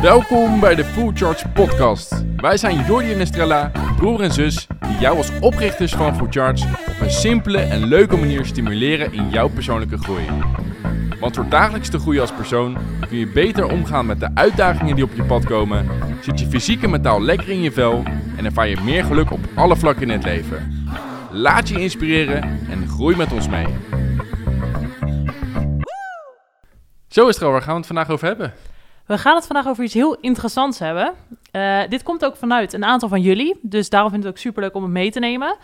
[0.00, 2.24] Welkom bij de Full Charge Podcast.
[2.36, 6.66] Wij zijn Jordi en Estrella, broer en zus, die jou als oprichters van Full Charge
[6.88, 10.24] op een simpele en leuke manier stimuleren in jouw persoonlijke groei.
[11.20, 12.76] Want door dagelijks te groeien als persoon
[13.08, 15.86] kun je beter omgaan met de uitdagingen die op je pad komen,
[16.20, 18.02] zit je fysiek en mentaal lekker in je vel
[18.36, 20.86] en ervaar je meer geluk op alle vlakken in het leven.
[21.30, 23.66] Laat je inspireren en groei met ons mee.
[27.08, 28.52] Zo is het waar gaan we het vandaag over hebben?
[29.10, 31.12] We gaan het vandaag over iets heel interessants hebben.
[31.52, 34.42] Uh, dit komt ook vanuit een aantal van jullie, dus daarom vind ik het ook
[34.42, 35.56] superleuk om het mee te nemen.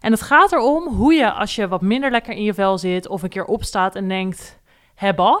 [0.00, 3.08] En het gaat erom hoe je, als je wat minder lekker in je vel zit
[3.08, 4.60] of een keer opstaat en denkt,
[4.94, 5.40] hebba,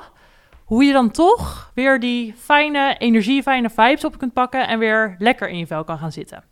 [0.64, 5.14] hoe je dan toch weer die fijne energie, fijne vibes op kunt pakken en weer
[5.18, 6.44] lekker in je vel kan gaan zitten.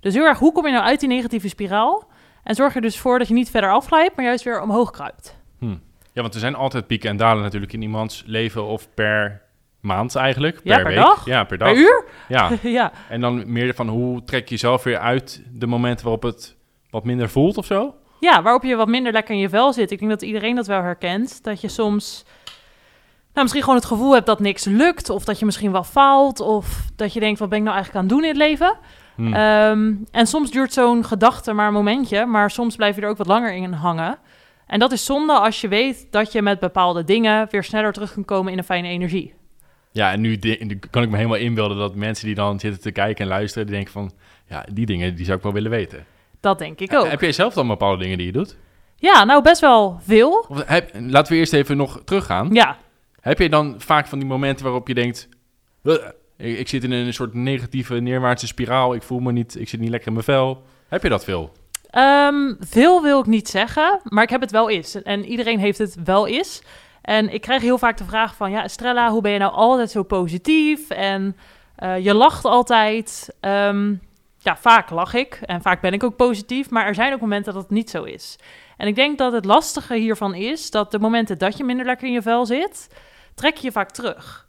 [0.00, 2.08] Dus heel erg, hoe kom je nou uit die negatieve spiraal?
[2.42, 5.38] En zorg er dus voor dat je niet verder afglijdt, maar juist weer omhoog kruipt.
[5.58, 5.76] Hm.
[6.12, 9.48] Ja, want er zijn altijd pieken en dalen natuurlijk in iemands leven of per
[9.80, 10.62] maand eigenlijk.
[10.62, 10.96] Per, ja, per week.
[10.96, 11.24] dag?
[11.24, 11.68] Ja, per dag.
[11.68, 12.04] Per uur?
[12.28, 12.50] Ja.
[12.80, 12.92] ja.
[13.08, 16.56] En dan meer van hoe trek je jezelf weer uit de momenten waarop het
[16.90, 17.94] wat minder voelt of zo?
[18.20, 19.90] Ja, waarop je wat minder lekker in je vel zit.
[19.90, 21.44] Ik denk dat iedereen dat wel herkent.
[21.44, 22.24] Dat je soms
[23.32, 25.10] nou, misschien gewoon het gevoel hebt dat niks lukt.
[25.10, 26.40] Of dat je misschien wel faalt.
[26.40, 28.78] Of dat je denkt, wat ben ik nou eigenlijk aan het doen in het leven?
[29.16, 29.34] Hm.
[29.34, 32.26] Ehm, en soms duurt zo'n gedachte maar een momentje.
[32.26, 34.18] Maar soms blijf je er ook wat langer in hangen.
[34.66, 38.12] En dat is zonde als je weet dat je met bepaalde dingen weer sneller terug
[38.12, 39.34] kunt komen in een fijne energie.
[39.92, 40.38] Ja, en nu,
[40.90, 43.74] kan ik me helemaal inbeelden dat mensen die dan zitten te kijken en luisteren, die
[43.74, 44.12] denken van,
[44.46, 46.06] ja, die dingen die zou ik wel willen weten.
[46.40, 47.08] Dat denk ik ook.
[47.08, 48.56] Heb jij zelf dan bepaalde dingen die je doet?
[48.96, 50.46] Ja, nou best wel veel.
[50.48, 52.48] Of heb, laten we eerst even nog teruggaan.
[52.52, 52.76] Ja.
[53.20, 55.28] Heb je dan vaak van die momenten waarop je denkt,
[56.36, 59.80] ik, ik zit in een soort negatieve neerwaartse spiraal, ik voel me niet, ik zit
[59.80, 60.62] niet lekker in mijn vel.
[60.88, 61.52] Heb je dat veel?
[61.94, 65.02] Um, veel wil ik niet zeggen, maar ik heb het wel eens.
[65.02, 66.62] En iedereen heeft het wel eens.
[67.02, 69.90] En ik krijg heel vaak de vraag van, ja, Estrella, hoe ben je nou altijd
[69.90, 70.90] zo positief?
[70.90, 71.36] En
[71.78, 73.34] uh, je lacht altijd.
[73.40, 74.00] Um,
[74.42, 77.52] ja, vaak lach ik en vaak ben ik ook positief, maar er zijn ook momenten
[77.52, 78.38] dat het niet zo is.
[78.76, 82.06] En ik denk dat het lastige hiervan is dat de momenten dat je minder lekker
[82.06, 82.88] in je vel zit,
[83.34, 84.48] trek je je vaak terug.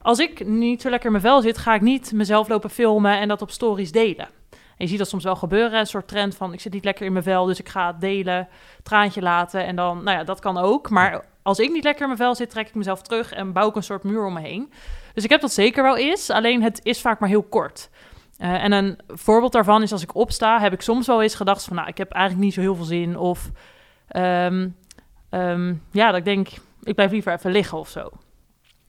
[0.00, 3.18] Als ik niet zo lekker in mijn vel zit, ga ik niet mezelf lopen filmen
[3.18, 4.28] en dat op stories delen.
[4.76, 7.06] En je ziet dat soms wel gebeuren, een soort trend van ik zit niet lekker
[7.06, 8.48] in mijn vel, dus ik ga het delen,
[8.82, 10.90] traantje laten en dan, nou ja, dat kan ook.
[10.90, 13.68] Maar als ik niet lekker in mijn vel zit, trek ik mezelf terug en bouw
[13.68, 14.72] ik een soort muur om me heen.
[15.14, 17.90] Dus ik heb dat zeker wel eens, alleen het is vaak maar heel kort.
[18.38, 21.64] Uh, en een voorbeeld daarvan is als ik opsta, heb ik soms wel eens gedacht
[21.64, 23.18] van, nou, ik heb eigenlijk niet zo heel veel zin.
[23.18, 23.50] Of
[24.16, 24.76] um,
[25.30, 26.48] um, ja, dat ik denk,
[26.82, 28.10] ik blijf liever even liggen of zo.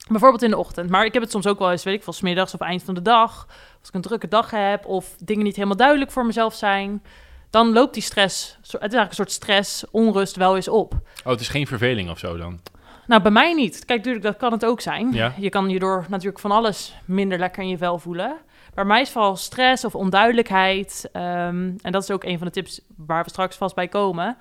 [0.08, 0.90] Bijvoorbeeld in de ochtend.
[0.90, 2.94] Maar ik heb het soms ook wel eens, weet ik veel, smiddags of eind van
[2.94, 3.48] de dag.
[3.88, 7.03] Als ik een drukke dag heb of dingen niet helemaal duidelijk voor mezelf zijn.
[7.50, 10.94] Dan loopt die stress, het is eigenlijk een soort stress, onrust wel eens op.
[11.24, 12.59] Oh, het is geen verveling of zo dan?
[13.06, 13.86] Nou, bij mij niet.
[13.86, 15.12] Kijk, natuurlijk, dat kan het ook zijn.
[15.12, 15.34] Ja.
[15.38, 18.38] Je kan je door natuurlijk van alles minder lekker in je vel voelen.
[18.74, 21.09] Bij mij is vooral stress of onduidelijkheid.
[21.14, 24.38] Um, en dat is ook een van de tips waar we straks vast bij komen.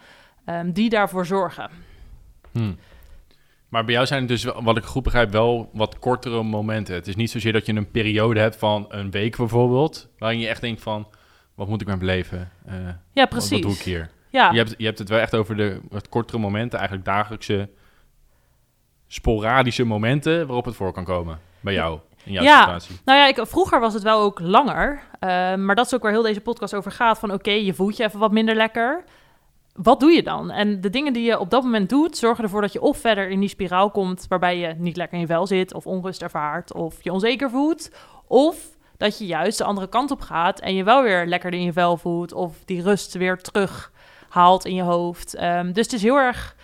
[0.47, 1.71] Um, die daarvoor zorgen.
[2.53, 2.79] Hmm.
[3.69, 6.95] Maar bij jou zijn het dus, wat ik goed begrijp, wel wat kortere momenten.
[6.95, 10.49] Het is niet zozeer dat je een periode hebt van een week bijvoorbeeld, waarin je
[10.49, 11.09] echt denkt van,
[11.55, 12.51] wat moet ik met mijn leven?
[12.69, 12.75] Uh,
[13.13, 13.51] ja, precies.
[13.51, 14.11] Wat, wat, doe ik hier?
[14.31, 14.51] Ja.
[14.51, 17.69] Je, hebt, je hebt het wel echt over de wat kortere momenten, eigenlijk dagelijkse,
[19.07, 21.99] sporadische momenten waarop het voor kan komen bij jou.
[22.25, 23.01] In jouw ja, situatie.
[23.05, 25.03] nou ja, ik, vroeger was het wel ook langer.
[25.21, 27.19] Uh, maar dat is ook waar heel deze podcast over gaat.
[27.19, 29.05] Van oké, okay, je voelt je even wat minder lekker
[29.77, 30.51] wat doe je dan?
[30.51, 33.29] En de dingen die je op dat moment doet, zorgen ervoor dat je of verder
[33.29, 36.73] in die spiraal komt waarbij je niet lekker in je vel zit, of onrust ervaart,
[36.73, 37.91] of je onzeker voelt.
[38.27, 41.63] Of dat je juist de andere kant op gaat en je wel weer lekker in
[41.63, 43.93] je vel voelt, of die rust weer terug
[44.29, 45.43] haalt in je hoofd.
[45.43, 46.57] Um, dus het is heel erg.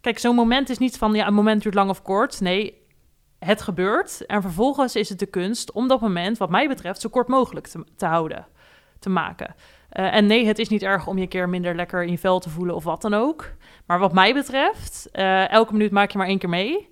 [0.00, 2.40] Kijk, zo'n moment is niet van ja, een moment duurt lang of kort.
[2.40, 2.74] Nee,
[3.38, 4.26] het gebeurt.
[4.26, 7.68] En vervolgens is het de kunst om dat moment, wat mij betreft, zo kort mogelijk
[7.96, 8.46] te houden,
[9.00, 9.54] te maken.
[9.92, 12.18] Uh, en nee, het is niet erg om je een keer minder lekker in je
[12.18, 13.50] vel te voelen of wat dan ook.
[13.86, 16.88] Maar wat mij betreft, uh, elke minuut maak je maar één keer mee.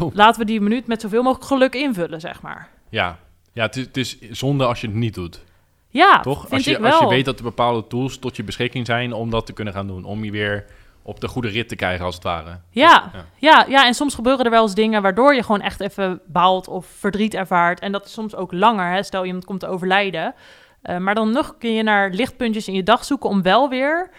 [0.00, 0.14] Oh.
[0.14, 2.68] Laten we die minuut met zoveel mogelijk geluk invullen, zeg maar.
[2.88, 3.18] Ja,
[3.52, 5.44] ja het, is, het is zonde als je het niet doet.
[5.88, 6.40] Ja, toch?
[6.40, 6.90] Vind als je, ik wel.
[6.90, 9.74] Als je weet dat er bepaalde tools tot je beschikking zijn om dat te kunnen
[9.74, 10.04] gaan doen.
[10.04, 10.64] Om je weer
[11.02, 12.58] op de goede rit te krijgen, als het ware.
[12.70, 13.24] Ja, ja.
[13.36, 16.68] ja, ja, en soms gebeuren er wel eens dingen waardoor je gewoon echt even baalt
[16.68, 17.80] of verdriet ervaart.
[17.80, 18.92] En dat is soms ook langer.
[18.92, 19.02] Hè?
[19.02, 20.34] Stel, iemand komt te overlijden.
[20.82, 24.10] Uh, maar dan nog kun je naar lichtpuntjes in je dag zoeken om wel weer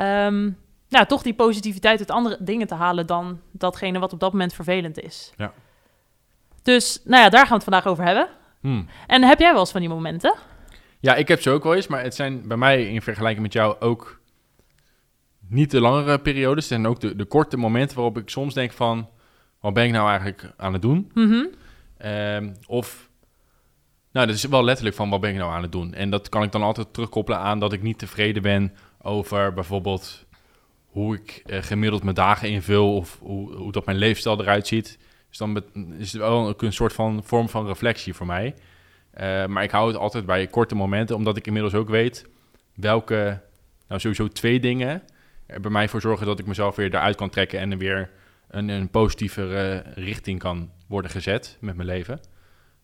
[0.00, 4.32] um, nou, toch die positiviteit uit andere dingen te halen dan datgene wat op dat
[4.32, 5.32] moment vervelend is.
[5.36, 5.52] Ja.
[6.62, 8.28] Dus nou ja, daar gaan we het vandaag over hebben.
[8.60, 8.88] Hmm.
[9.06, 10.34] En heb jij wel eens van die momenten?
[11.00, 13.52] Ja, ik heb ze ook wel eens, maar het zijn bij mij in vergelijking met
[13.52, 14.20] jou ook
[15.48, 16.68] niet de langere periodes.
[16.68, 19.08] Het zijn ook de, de korte momenten waarop ik soms denk van,
[19.60, 21.10] wat ben ik nou eigenlijk aan het doen?
[21.14, 21.48] Mm -hmm.
[22.10, 23.10] um, of
[24.12, 25.94] Nou, dat is wel letterlijk van wat ben ik nou aan het doen.
[25.94, 30.26] En dat kan ik dan altijd terugkoppelen aan dat ik niet tevreden ben over bijvoorbeeld
[30.86, 34.98] hoe ik eh, gemiddeld mijn dagen invul of hoe, hoe dat mijn leefstijl eruit ziet.
[35.28, 35.62] Dus dan
[35.98, 38.54] is het wel een soort van vorm van reflectie voor mij.
[39.10, 42.26] Eh, maar ik hou het altijd bij korte momenten, omdat ik inmiddels ook weet
[42.74, 43.40] welke,
[43.88, 45.02] nou sowieso twee dingen
[45.46, 48.10] er bij mij voor zorgen dat ik mezelf weer eruit kan trekken en er weer
[48.48, 52.20] een, een positievere richting kan worden gezet met mijn leven.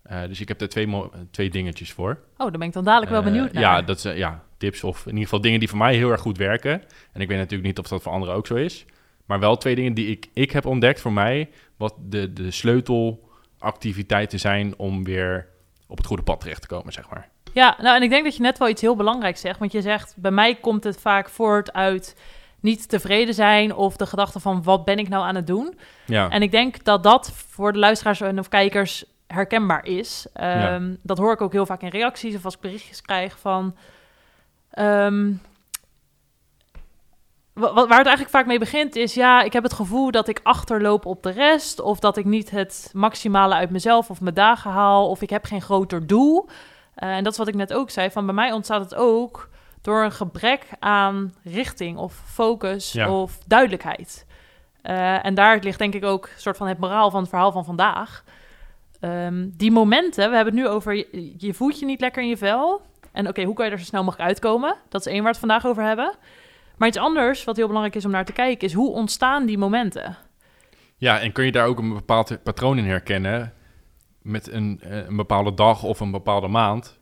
[0.08, 0.88] Eh, dus ik heb er twee,
[1.30, 2.18] twee dingetjes voor.
[2.32, 3.62] Oh, daar ben ik dan dadelijk wel Eh, benieuwd naar.
[3.62, 6.20] Ja, dat zijn ja, tips of in ieder geval dingen die voor mij heel erg
[6.20, 6.82] goed werken.
[7.12, 8.84] En ik weet natuurlijk niet of dat voor anderen ook zo is.
[9.26, 14.38] Maar wel twee dingen die ik, ik heb ontdekt voor mij, wat de, de sleutelactiviteiten
[14.40, 15.46] zijn om weer
[15.86, 17.28] op het goede pad terecht te komen, zeg maar.
[17.52, 19.58] Ja, nou en ik denk dat je net wel iets heel belangrijks zegt.
[19.58, 22.16] Want je zegt, bij mij komt het vaak voort uit
[22.60, 25.78] niet tevreden zijn of de gedachte van wat ben ik nou aan het doen.
[26.06, 30.26] Ja, En ik denk dat dat voor de luisteraars en of kijkers herkenbaar is.
[30.32, 30.96] Ehm, Ja.
[31.02, 33.76] Dat hoor ik ook heel vaak in reacties of als ik berichtjes krijg van...
[34.70, 35.32] ehm,
[37.52, 39.14] wa- wa- waar het eigenlijk vaak mee begint is...
[39.14, 41.80] ja, ik heb het gevoel dat ik achterloop op de rest...
[41.80, 45.08] of dat ik niet het maximale uit mezelf of mijn dagen haal...
[45.08, 46.48] of ik heb geen groter doel.
[46.94, 49.48] Eh, en dat is wat ik net ook zei, van bij mij ontstaat het ook...
[49.82, 53.10] door een gebrek aan richting of focus Ja.
[53.10, 54.26] of duidelijkheid.
[54.82, 57.52] Eh, en daar ligt denk ik ook een soort van het moraal van het verhaal
[57.52, 58.24] van vandaag.
[59.00, 60.94] Ehm, die momenten, we hebben het nu over
[61.38, 62.80] je, voelt je niet lekker in je vel.
[63.12, 64.76] En oké, hoe kan je er zo snel mogelijk uitkomen?
[64.88, 66.14] Dat is één waar we het vandaag over hebben.
[66.76, 69.58] Maar iets anders, wat heel belangrijk is om naar te kijken, is hoe ontstaan die
[69.58, 70.16] momenten?
[70.98, 73.52] ja, en kun je daar ook een bepaald patroon in herkennen
[74.22, 76.98] met een, eh, een bepaalde dag of een bepaalde maand,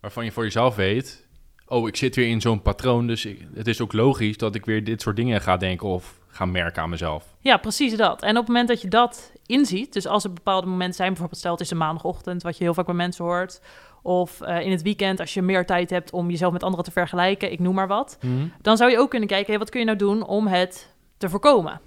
[0.00, 1.28] waarvan je voor jezelf weet,
[1.66, 4.84] oh, ik zit weer in zo'n patroon, dus het is ook logisch dat ik weer
[4.84, 7.24] dit soort dingen ga denken of ga merken aan mezelf.
[7.40, 8.22] Ja, precies dat.
[8.22, 11.38] En op het moment dat je dat inziet, dus als er bepaalde momenten zijn, bijvoorbeeld
[11.40, 13.60] stel het is een maandagochtend, wat je heel vaak bij mensen hoort,
[14.02, 16.90] of eh, in het weekend als je meer tijd hebt om jezelf met anderen te
[16.90, 18.18] vergelijken, ik noem maar wat,
[18.60, 21.28] dan zou je ook kunnen kijken, hey, wat kun je nou doen om het te
[21.28, 21.80] voorkomen?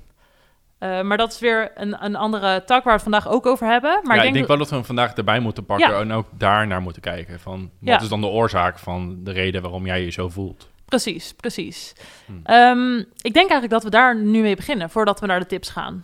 [0.77, 3.67] Eh, maar dat is weer een, een andere tak waar we het vandaag ook over
[3.67, 3.99] hebben.
[4.03, 5.99] Maar ja, ik denk, wel dat we hem vandaag erbij moeten pakken Ja.
[5.99, 7.39] en ook daar naar moeten kijken.
[7.39, 7.99] Van, wat Ja.
[8.01, 10.69] is dan de oorzaak van de reden waarom jij je zo voelt?
[10.87, 11.93] Precies, precies.
[12.25, 12.39] Hmm.
[12.43, 15.69] Ehm, ik denk eigenlijk dat we daar nu mee beginnen, voordat we naar de tips
[15.69, 16.03] gaan.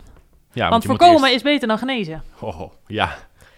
[0.52, 2.22] Ja, Want voorkomen eerst- is beter dan genezen.
[2.40, 3.04] Oh, ja.
[3.06, 3.16] ja,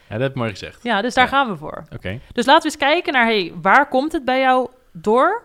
[0.08, 0.82] dat heb ik mooi gezegd.
[0.82, 1.30] Ja, dus daar Ja.
[1.30, 1.84] gaan we voor.
[1.94, 2.20] Oké.
[2.32, 5.42] Dus laten we eens kijken naar, hey, waar komt het bij jou door?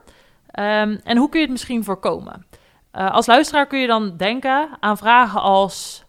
[0.52, 2.46] Ehm, en hoe kun je het misschien voorkomen?
[2.92, 6.04] Eh, als luisteraar kun je dan denken aan vragen als...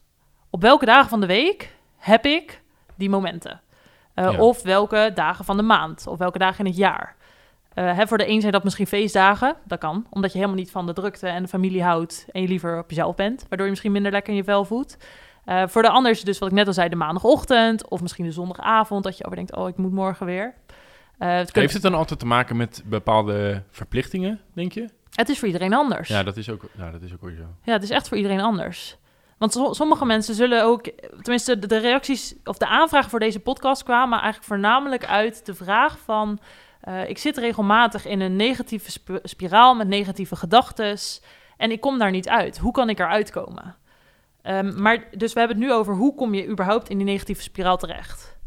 [0.50, 2.62] op welke dagen van de week heb ik
[2.96, 3.60] die momenten?
[4.14, 4.38] Eh, Ja.
[4.38, 6.06] Of welke dagen van de maand?
[6.06, 7.16] Of welke dagen in het jaar?
[7.74, 9.56] Eh, hè, voor de een zijn dat misschien feestdagen.
[9.64, 12.26] Dat kan, omdat je helemaal niet van de drukte en de familie houdt...
[12.32, 14.96] en je liever op jezelf bent, waardoor je misschien minder lekker in je vel voelt.
[15.44, 17.88] Eh, voor de ander dus wat ik net al zei, de maandagochtend...
[17.88, 19.56] of misschien de zondagavond, dat je overdenkt...
[19.56, 20.54] oh, ik moet morgen weer.
[21.18, 24.88] Eh, het, Heeft het dan altijd te maken met bepaalde verplichtingen, denk je?
[25.12, 26.08] het is voor iedereen anders.
[26.08, 27.46] Ja, dat is ook, ja, dat is ook weer zo.
[27.62, 28.96] Ja, het is echt voor iedereen anders.
[29.38, 30.82] Want so- sommige mensen zullen ook,
[31.20, 35.54] tenminste de, de reacties of de aanvragen voor deze podcast kwamen eigenlijk voornamelijk uit de
[35.54, 36.38] vraag van,
[36.82, 40.98] eh, ik zit regelmatig in een negatieve sp- spiraal met negatieve gedachten
[41.56, 42.58] en ik kom daar niet uit.
[42.58, 43.76] Hoe kan ik eruit komen?
[44.42, 47.42] Ehm, maar dus we hebben het nu over hoe kom je überhaupt in die negatieve
[47.42, 48.38] spiraal terecht?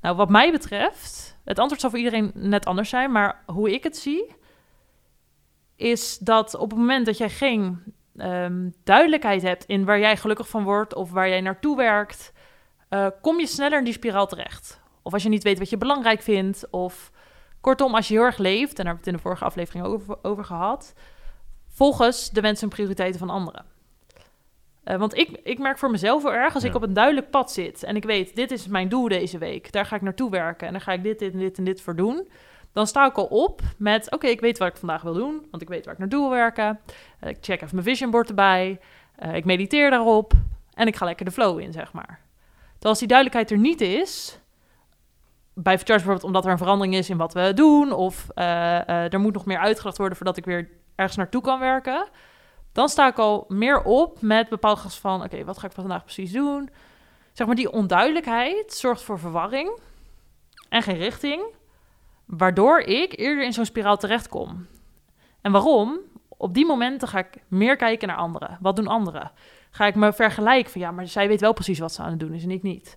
[0.00, 3.82] Nou, wat mij betreft, het antwoord zal voor iedereen net anders zijn, maar hoe ik
[3.82, 4.34] het zie,
[5.76, 7.82] is dat op het moment dat jij geen
[8.16, 12.32] ehm, duidelijkheid hebt in waar jij gelukkig van wordt of waar jij naartoe werkt,
[12.88, 14.80] eh, kom je sneller in die spiraal terecht.
[15.02, 17.11] Of als je niet weet wat je belangrijk vindt, of
[17.62, 19.84] kortom, als je heel erg leeft, en daar hebben we het in de vorige aflevering
[19.84, 20.94] over, over gehad,
[21.68, 23.64] volgens de wensen en prioriteiten van anderen.
[24.84, 27.52] Eh, want ik, ik merk voor mezelf heel erg, als ik op een duidelijk pad
[27.52, 30.66] zit en ik weet, dit is mijn doel deze week, daar ga ik naartoe werken
[30.66, 32.28] en daar ga ik dit, dit en dit en dit voor doen,
[32.72, 35.62] dan sta ik al op met, oké, ik weet wat ik vandaag wil doen, want
[35.62, 36.80] ik weet waar ik naartoe wil werken.
[37.20, 38.80] Eh, ik check even mijn vision board erbij,
[39.16, 40.32] eh, ik mediteer daarop
[40.74, 42.20] en ik ga lekker de flow in, zeg maar.
[42.72, 44.38] Terwijl als die duidelijkheid er niet is,
[45.54, 49.12] bij Charge bijvoorbeeld omdat er een verandering is in wat we doen, of eh, eh,
[49.12, 52.08] er moet nog meer uitgedacht worden voordat ik weer ergens naartoe kan werken,
[52.72, 56.04] dan sta ik al meer op met bepaalde gas van, oké, wat ga ik vandaag
[56.04, 56.70] precies doen?
[57.32, 59.78] Zeg maar, die onduidelijkheid zorgt voor verwarring
[60.68, 61.42] en geen richting,
[62.24, 64.66] waardoor ik eerder in zo'n spiraal terechtkom.
[65.40, 65.98] En waarom?
[66.28, 68.58] Op die momenten ga ik meer kijken naar anderen.
[68.60, 69.30] Wat doen anderen?
[69.70, 72.20] Ga ik me vergelijken van ja, maar zij weet wel precies wat ze aan het
[72.20, 72.96] doen is en ik niet.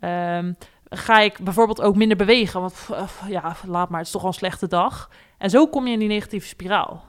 [0.00, 0.52] Ehm,
[0.96, 4.28] ga ik bijvoorbeeld ook minder bewegen, want eh, ja, laat maar, het is toch al
[4.28, 5.10] een slechte dag.
[5.38, 7.04] En zo kom je in die negatieve spiraal.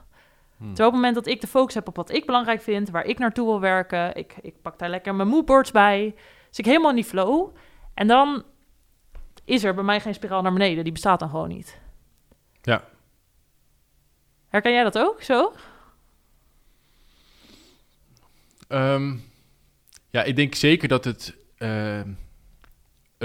[0.58, 0.68] Hmm.
[0.68, 3.06] Terwijl op het moment dat ik de focus heb op wat ik belangrijk vind, waar
[3.06, 6.16] ik naartoe wil werken, ik, ik pak daar lekker mijn moodboards bij,
[6.50, 7.56] zit ik helemaal in die flow.
[7.94, 8.44] En dan
[9.46, 10.84] is er bij mij geen spiraal naar beneden.
[10.84, 11.80] Die bestaat dan gewoon niet.
[12.62, 12.84] Ja.
[14.48, 15.54] Herken jij dat ook zo?
[18.68, 19.16] Ehm,
[20.10, 22.02] ja, ik denk zeker dat het eh,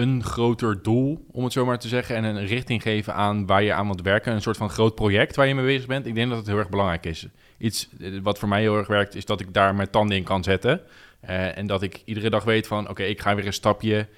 [0.01, 3.63] een groter doel, om het zo maar te zeggen, en een richting geven aan waar
[3.63, 4.33] je aan moet werken.
[4.33, 6.07] Een soort van groot project waar je mee bezig bent.
[6.07, 7.27] Ik denk dat het heel erg belangrijk is.
[7.59, 10.25] Iets eh, wat voor mij heel erg werkt, is dat ik daar mijn tanden in
[10.25, 10.81] kan zetten.
[11.21, 14.09] Eh, en dat ik iedere dag weet van, oké, ik ga weer een stapje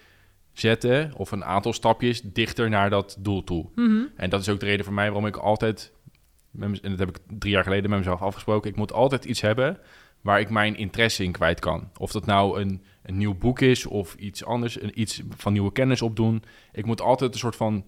[0.52, 3.66] zetten, of een aantal stapjes dichter naar dat doel toe.
[3.74, 4.02] Mhm.
[4.16, 5.92] En dat is ook de reden voor mij waarom ik altijd,
[6.60, 9.78] en dat heb ik drie jaar geleden met mezelf afgesproken, ik moet altijd iets hebben
[10.20, 11.90] waar ik mijn interesse in kwijt kan.
[11.98, 15.72] Of dat nou een, een nieuw boek is of iets anders, een, iets van nieuwe
[15.72, 16.42] kennis opdoen.
[16.72, 17.84] Ik moet altijd een soort van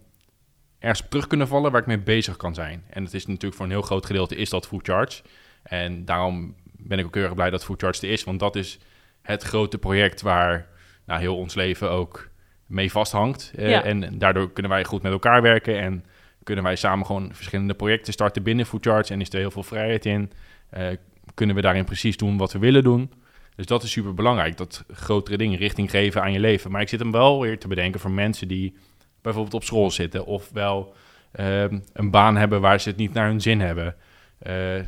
[0.79, 2.85] ergens op terug kunnen vallen waar ik mee bezig kan zijn.
[2.89, 5.23] En het is natuurlijk voor een heel groot gedeelte is dat Food Charge.
[5.63, 8.57] En daarom ben ik ook heel erg blij dat Food Charge er is, want dat
[8.57, 8.79] is
[9.23, 10.67] het grote project waar
[11.07, 12.29] nou, heel ons leven ook
[12.67, 13.53] mee vasthangt.
[13.57, 13.85] Eh, Ja.
[13.85, 16.05] En daardoor kunnen wij goed met elkaar werken en
[16.43, 19.63] kunnen wij samen gewoon verschillende projecten starten binnen Food Charge en is er heel veel
[19.63, 20.33] vrijheid in.
[20.71, 20.87] Eh,
[21.35, 23.13] kunnen we daarin precies doen wat we willen doen.
[23.57, 26.71] Dus dat is super belangrijk, dat grotere dingen richting geven aan je leven.
[26.71, 28.77] Maar ik zit hem wel weer te bedenken voor mensen die
[29.23, 30.95] bijvoorbeeld op school zitten of wel
[31.33, 33.97] ehm, een baan hebben waar ze het niet naar hun zin hebben.
[34.39, 34.81] Eh,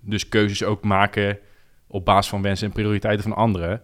[0.00, 1.38] dus keuzes ook maken
[1.86, 3.82] op basis van wensen en prioriteiten van anderen.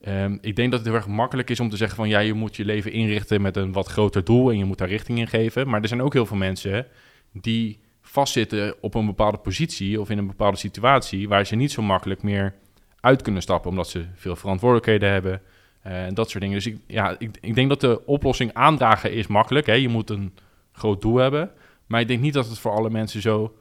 [0.00, 2.34] Ehm, ik denk dat het heel erg makkelijk is om te zeggen van ja, je
[2.34, 5.28] moet je leven inrichten met een wat groter doel en je moet daar richting in
[5.28, 5.68] geven.
[5.68, 6.86] Maar er zijn ook heel veel mensen
[7.32, 11.82] die vastzitten op een bepaalde positie of in een bepaalde situatie waar ze niet zo
[11.82, 12.54] makkelijk meer
[13.00, 15.42] uit kunnen stappen omdat ze veel verantwoordelijkheden hebben
[15.82, 16.56] eh, en dat soort dingen.
[16.56, 19.66] Dus ik, ja, ik, ik denk dat de oplossing aandragen is makkelijk.
[19.66, 19.72] Hè?
[19.72, 20.34] Je moet een
[20.72, 21.50] groot doel hebben,
[21.86, 23.54] maar ik denk niet dat het voor alle mensen zo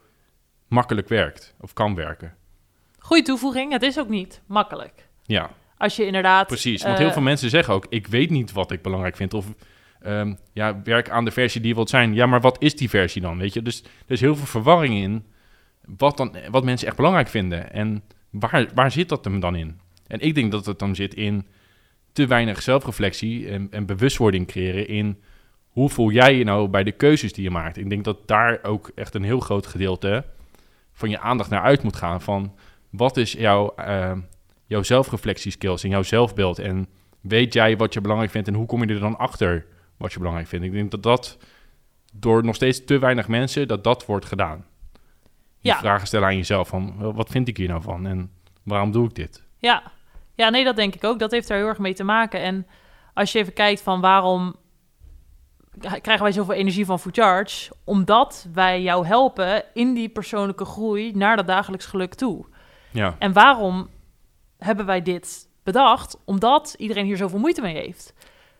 [0.67, 2.33] makkelijk werkt of kan werken.
[2.99, 3.71] Goeie toevoeging.
[3.71, 5.07] Het is ook niet makkelijk.
[5.23, 6.47] Ja, Als je inderdaad...
[6.47, 6.83] precies.
[6.83, 9.33] Want eh, heel veel mensen zeggen ook, ik weet niet wat ik belangrijk vind.
[9.33, 9.45] Of
[10.01, 12.13] ehm, ja, werk aan de versie die je wilt zijn.
[12.13, 13.37] Ja, maar wat is die versie dan?
[13.37, 15.25] Weet je, dus er is heel veel verwarring in
[15.97, 17.71] wat, dan, wat mensen echt belangrijk vinden.
[17.71, 19.79] En waar, waar zit dat hem dan in?
[20.07, 21.47] En ik denk dat het dan zit in
[22.11, 25.21] te weinig zelfreflectie en, en bewustwording creëren in
[25.69, 27.77] hoe voel jij je nou bij de keuzes die je maakt.
[27.77, 30.25] Ik denk dat daar ook echt een heel groot gedeelte
[30.93, 32.21] van je aandacht naar uit moet gaan.
[32.21, 32.55] Van
[32.89, 34.17] wat is jouw, eh,
[34.65, 36.59] jouw zelfreflectieskills en jouw zelfbeeld?
[36.59, 36.87] En
[37.21, 39.65] weet jij wat je belangrijk vindt en hoe kom je er dan achter
[39.97, 40.65] wat je belangrijk vindt?
[40.65, 41.37] Ik denk dat dat
[42.13, 44.65] door nog steeds te weinig mensen, dat dat wordt gedaan.
[45.59, 45.77] Ja.
[45.77, 48.31] vragen stellen aan jezelf van, wat vind ik hier nou van en
[48.63, 49.43] waarom doe ik dit?
[49.57, 49.83] Ja.
[50.35, 51.19] ja, nee, dat denk ik ook.
[51.19, 52.41] Dat heeft daar heel erg mee te maken.
[52.41, 52.67] En
[53.13, 54.55] als je even kijkt van waarom
[55.79, 57.71] krijgen wij zoveel energie van Food Charge?
[57.83, 62.45] Omdat wij jou helpen in die persoonlijke groei naar dat dagelijks geluk toe.
[62.91, 63.89] Ja, En waarom
[64.57, 66.17] hebben wij dit bedacht?
[66.25, 68.13] Omdat iedereen hier zoveel moeite mee heeft.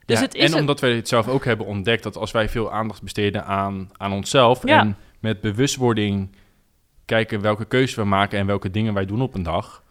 [0.06, 2.32] Dus Ja, het is en een- omdat wij het zelf ook hebben ontdekt dat als
[2.32, 4.80] wij veel aandacht besteden aan, aan onszelf Ja.
[4.80, 6.36] en met bewustwording
[7.10, 9.84] kijken welke keuzes we maken en welke dingen wij doen op een dag,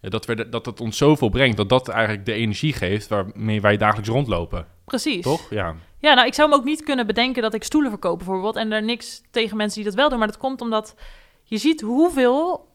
[0.00, 3.60] ja, dat, we, dat het ons zoveel brengt dat dat eigenlijk de energie geeft waarmee
[3.60, 4.66] wij dagelijks rondlopen.
[4.84, 5.22] Precies.
[5.22, 5.50] Toch?
[5.50, 5.74] Ja.
[6.00, 8.56] Ja, nou, ik zou me ook niet kunnen bedenken dat ik stoelen verkoop bijvoorbeeld.
[8.56, 10.18] En er niks tegen mensen die dat wel doen.
[10.18, 10.94] Maar dat komt omdat
[11.42, 12.68] je ziet hoeveel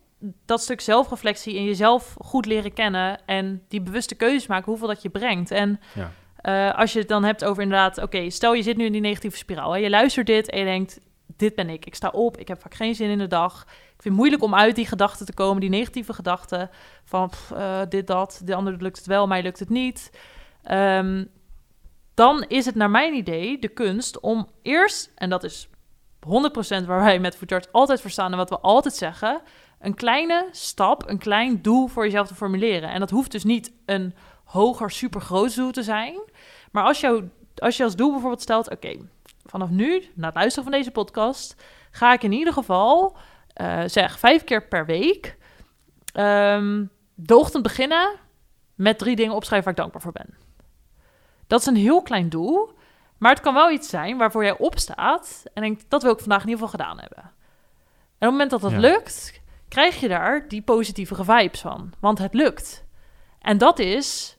[0.45, 5.01] dat stuk zelfreflectie en jezelf goed leren kennen en die bewuste keuzes maken, hoeveel dat
[5.01, 5.51] je brengt.
[5.51, 6.11] En Ja.
[6.35, 9.01] eh, als je het dan hebt over inderdaad, oké, stel je zit nu in die
[9.01, 9.71] negatieve spiraal.
[9.71, 9.77] Hè?
[9.79, 10.99] Je luistert dit en je denkt,
[11.37, 11.85] dit ben ik.
[11.85, 13.61] Ik sta op, ik heb vaak geen zin in de dag.
[13.63, 16.69] Ik vind het moeilijk om uit die gedachten te komen, die negatieve gedachten
[17.03, 20.11] van eh, dit, dat, de ander lukt het wel, mij lukt het niet.
[20.63, 21.25] Ehm,
[22.13, 25.69] dan is het naar mijn idee de kunst om eerst, en dat is
[26.19, 29.41] 100% waar wij met Food Charts altijd voor staan en wat we altijd zeggen,
[29.79, 32.89] een kleine stap, een klein doel voor jezelf te formuleren.
[32.89, 34.13] En dat hoeft dus niet een
[34.43, 36.19] hoger, super groot doel te zijn.
[36.71, 37.03] Maar als,
[37.55, 38.97] als je als doel bijvoorbeeld stelt, oké,
[39.45, 43.17] vanaf nu, na het luisteren van deze podcast, ga ik in ieder geval,
[43.53, 45.37] eh, zeg, vijf keer per week
[47.15, 48.15] de ochtend beginnen
[48.75, 50.37] met drie dingen opschrijven waar ik dankbaar voor ben.
[51.47, 52.71] Dat is een heel klein doel,
[53.17, 56.41] maar het kan wel iets zijn waarvoor jij opstaat en denkt, dat wil ik vandaag
[56.43, 57.17] in ieder geval gedaan hebben.
[57.17, 58.77] En op het moment dat dat Ja.
[58.77, 62.85] lukt, krijg je daar die positieve vibes van, want het lukt.
[63.39, 64.37] En dat is,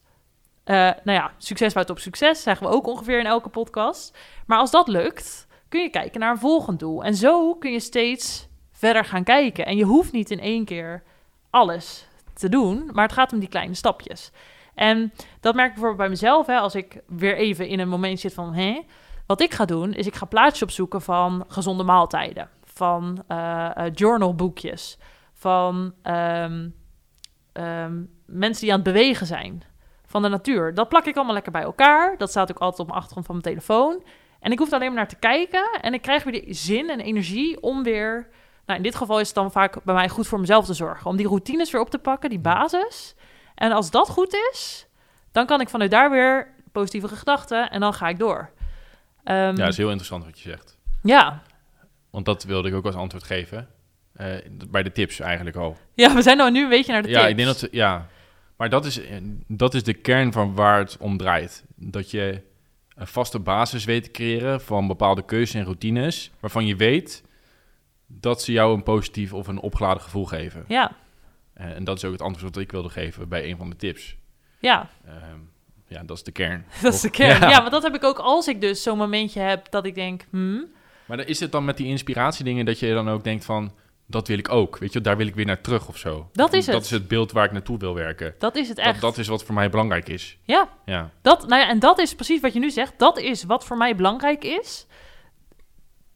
[0.65, 4.19] eh, nou ja, succes buiten op succes, zeggen we ook ongeveer in elke podcast.
[4.47, 7.05] Maar als dat lukt, kun je kijken naar een volgend doel.
[7.05, 9.67] En zo kun je steeds verder gaan kijken.
[9.67, 11.03] En je hoeft niet in één keer
[11.51, 14.31] alles te doen, maar het gaat om die kleine stapjes.
[14.75, 18.21] En dat merk ik bijvoorbeeld bij mezelf, hè, als ik weer even in een moment
[18.21, 18.83] zit van, hè,
[19.27, 23.93] wat ik ga doen, is ik ga plaatjes opzoeken van gezonde maaltijden, van eh, eh,
[23.95, 24.99] journalboekjes,
[25.33, 26.69] van ehm,
[27.53, 29.63] ehm, mensen die aan het bewegen zijn.
[30.15, 30.75] Van de natuur.
[30.75, 32.15] Dat plak ik allemaal lekker bij elkaar.
[32.19, 34.03] Dat staat ook altijd op mijn achtergrond van mijn telefoon.
[34.41, 35.79] En ik hoef er alleen maar naar te kijken.
[35.81, 38.29] En ik krijg weer de zin en energie om weer...
[38.67, 41.07] Nou, in dit geval is het dan vaak bij mij goed voor mezelf te zorgen.
[41.11, 43.15] Om die routines weer op te pakken, die basis.
[43.55, 44.87] En als dat goed is,
[45.33, 48.51] dan kan ik vanuit daar weer positieve gedachten en dan ga ik door.
[49.25, 50.79] Ehm, Ja, dat is heel interessant wat je zegt.
[51.03, 51.43] ja.
[52.11, 53.69] Want dat wilde ik ook als antwoord geven.
[54.15, 54.27] Eh,
[54.69, 55.77] bij de tips eigenlijk al.
[55.95, 57.31] ja, we zijn nou nu een beetje naar de ja, tips.
[57.31, 57.69] ik denk dat...
[57.71, 58.07] Ja,
[58.57, 59.17] maar dat is, eh,
[59.49, 61.65] dat is de kern van waar het om draait.
[61.77, 62.43] Dat je
[62.95, 66.31] een vaste basis weet te creëren van bepaalde keuzes en routines...
[66.41, 67.23] waarvan je weet
[68.07, 70.65] dat ze jou een positief of een opgeladen gevoel geven.
[70.69, 70.97] Ja,
[71.55, 73.77] Eh, en dat is ook het antwoord wat ik wilde geven bij een van de
[73.77, 74.17] tips.
[74.61, 75.39] ja, Ehm,
[75.87, 76.65] ja, dat is de kern.
[76.83, 77.41] dat is de kern.
[77.41, 77.51] Ja.
[77.51, 77.61] Ja.
[77.61, 80.27] maar dat heb ik ook als ik dus zo'n momentje heb dat ik denk...
[80.31, 80.65] Hmm,
[81.07, 83.73] Maar dan is het dan met die inspiratiedingen dat je dan ook denkt van...
[84.15, 86.29] dat wil ik ook, weet je, daar wil ik weer naar terug of zo.
[86.33, 86.85] Dat is Dat het.
[86.85, 88.35] is het beeld waar ik naartoe wil werken.
[88.39, 89.01] dat is het Dat, echt.
[89.01, 90.39] dat is wat voor mij belangrijk is.
[90.43, 92.93] Ja, Ja, dat, nou ja, en dat is precies wat je nu zegt.
[92.99, 94.87] Dat is wat voor mij belangrijk is.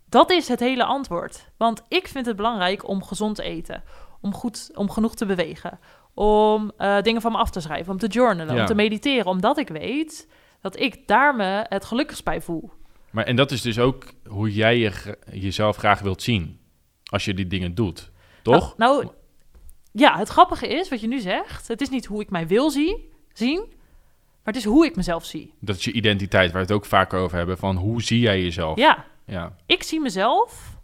[0.08, 1.44] Dat is het hele antwoord.
[1.56, 3.82] Want ik vind het belangrijk om gezond te eten.
[4.20, 5.78] Om, goed, om genoeg te bewegen.
[6.14, 7.92] Om eh, dingen van me af te schrijven.
[7.92, 8.54] Om te journalen.
[8.54, 8.60] Ja.
[8.60, 9.26] Om te mediteren.
[9.26, 10.28] Omdat ik weet
[10.60, 12.70] dat ik daar me het gelukkigst bij voel.
[13.10, 16.58] maar en dat is dus ook hoe jij je, jezelf graag wilt zien.
[17.08, 18.10] Als je die dingen doet,
[18.42, 18.76] toch?
[18.76, 19.14] Nou, nou,
[19.92, 21.68] ja, het grappige is wat je nu zegt.
[21.68, 23.58] Het is niet hoe ik mij wil zie, zien.
[24.44, 25.52] Maar het is hoe ik mezelf zie.
[25.60, 27.58] Dat is je identiteit, waar we het ook vaker over hebben.
[27.58, 28.78] Van hoe zie jij jezelf?
[28.78, 30.76] Ja, Ja, ik zie mezelf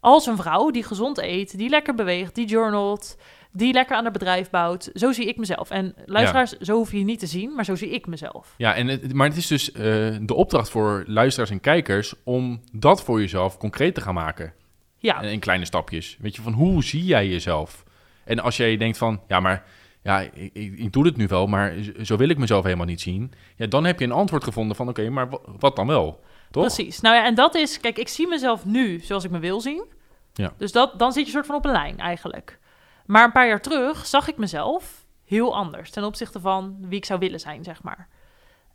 [0.00, 3.16] als een vrouw die gezond eet, die lekker beweegt, die journalt,
[3.52, 4.90] die lekker aan het bedrijf bouwt.
[4.94, 5.70] Zo zie ik mezelf.
[5.70, 8.54] En luisteraars, zo hoef je niet te zien, maar zo zie ik mezelf.
[8.56, 9.82] ja en het, maar het is dus eh,
[10.20, 12.14] de opdracht voor luisteraars en kijkers...
[12.24, 14.52] om dat voor jezelf concreet te gaan maken.
[14.98, 16.16] Ja, in kleine stapjes.
[16.20, 17.84] Weet je, van hoe zie jij jezelf?
[18.24, 19.64] En als jij denkt van, ja, maar
[20.02, 23.32] ja, ik, ik, doe dit nu wel, maar zo wil ik mezelf helemaal niet zien.
[23.56, 26.20] Ja, dan heb je een antwoord gevonden van, oké, maar wa- wat dan wel?
[26.50, 26.64] Toch?
[26.64, 27.00] precies.
[27.00, 29.84] Nou ja, en dat is, kijk, ik zie mezelf nu zoals ik me wil zien.
[30.32, 30.52] Ja.
[30.56, 32.58] Dus dat, dan zit je soort van op een lijn eigenlijk.
[33.06, 37.04] Maar een paar jaar terug zag ik mezelf heel anders ten opzichte van wie ik
[37.04, 38.08] zou willen zijn, zeg maar.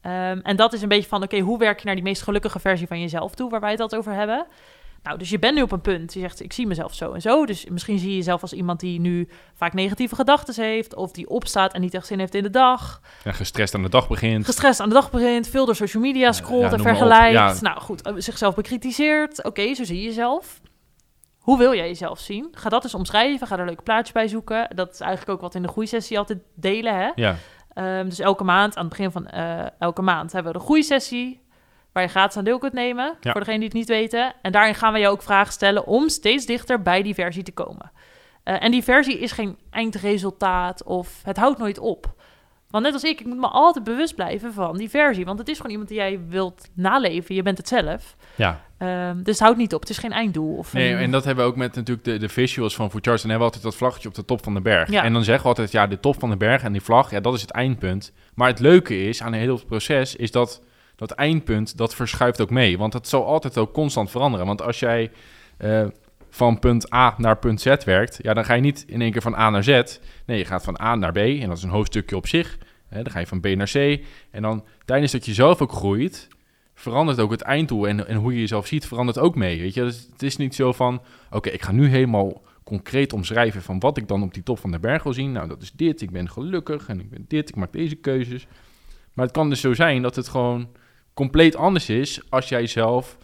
[0.02, 2.60] Ehm, en dat is een beetje van, oké, hoe werk je naar die meest gelukkige
[2.60, 4.46] versie van jezelf toe, waar wij het altijd over hebben.
[5.04, 6.14] Nou, dus je bent nu op een punt.
[6.14, 7.46] Je zegt, ik zie mezelf zo en zo.
[7.46, 11.30] Dus misschien zie je jezelf als iemand die nu vaak negatieve gedachten heeft, of die
[11.30, 13.02] opstaat en niet echt zin heeft in de dag.
[13.24, 14.46] Ja, gestrest aan de dag begint.
[14.46, 17.62] Gestrest aan de dag begint, veel door social media scrolt ja, en vergelijkt.
[17.62, 19.44] Nou goed, eh, zichzelf bekritiseert.
[19.44, 20.62] Oké, zo zie je jezelf.
[21.38, 22.48] Hoe wil jij jezelf zien?
[22.52, 23.48] Ga dat eens omschrijven.
[23.48, 24.76] Ga er leuke plaatjes bij zoeken.
[24.76, 26.96] Dat is eigenlijk ook wat in de groeisessie altijd delen.
[26.96, 27.12] Hè?
[27.16, 27.36] Ja,
[27.74, 31.42] Ehm, dus elke maand, aan het begin van eh, elke maand, hebben we de groeisessie.
[31.94, 33.16] Waar je gratis aan deel kunt nemen.
[33.22, 33.32] Ja.
[33.32, 34.34] Voor degenen die het niet weten.
[34.42, 37.52] En daarin gaan we je ook vragen stellen om steeds dichter bij die versie te
[37.52, 37.92] komen.
[38.44, 42.14] Eh, en die versie is geen eindresultaat of het houdt nooit op.
[42.70, 45.26] Want net als ik, ik moet me altijd bewust blijven van die versie.
[45.26, 47.36] Want het is gewoon iemand die jij wilt naleven.
[47.36, 48.16] Je bent het zelf.
[48.36, 48.62] ja.
[48.78, 49.80] Ehm, dus het houdt niet op.
[49.82, 50.58] Het is geen einddoel.
[50.58, 53.06] Of Nee, een- en dat hebben we ook met natuurlijk de, de visuals van Food
[53.06, 53.22] Charts.
[53.22, 54.90] Dan hebben we altijd dat vlaggetje op de top van de berg.
[54.92, 55.04] Ja.
[55.04, 57.20] En dan zeggen we altijd, ja, de top van de berg en die vlag, ja,
[57.20, 58.14] dat is het eindpunt.
[58.36, 60.62] Maar het leuke is aan het proces, is dat
[61.08, 62.78] dat eindpunt, dat verschuift ook mee.
[62.78, 64.46] Want het zal altijd ook constant veranderen.
[64.46, 65.12] Want als jij
[65.58, 65.86] eh,
[66.30, 69.22] van punt A naar punt Z werkt, ja, dan ga je niet in één keer
[69.22, 69.82] van A naar Z.
[70.26, 72.58] Nee, je gaat van A naar B en dat is een hoofdstukje op zich.
[72.88, 74.00] Hè, dan ga je van B naar C.
[74.32, 76.28] En dan tijdens dat je zelf ook groeit,
[76.74, 79.60] verandert ook het einddoel en, en hoe je jezelf ziet, verandert ook mee.
[79.60, 83.62] Weet je, dus het is niet zo van, oké, ik ga nu helemaal concreet omschrijven
[83.62, 85.32] van wat ik dan op die top van de berg wil zien.
[85.32, 88.48] Nou, dat is dit, ik ben gelukkig en ik ben dit, ik maak deze keuzes.
[89.14, 90.68] Maar het kan dus zo zijn dat het gewoon
[91.14, 93.18] compleet anders is als jij zelf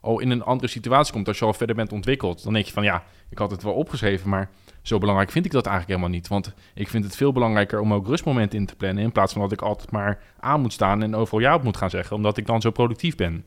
[0.00, 2.42] al in een andere situatie komt, als je al verder bent ontwikkeld.
[2.44, 4.50] Dan denk je van, ja, ik had het wel opgeschreven, maar
[4.82, 6.28] zo belangrijk vind ik dat eigenlijk helemaal niet.
[6.28, 9.42] Want ik vind het veel belangrijker om ook rustmomenten in te plannen, in plaats van
[9.42, 12.36] dat ik altijd maar aan moet staan en overal ja op moet gaan zeggen, omdat
[12.36, 13.44] ik dan zo productief ben.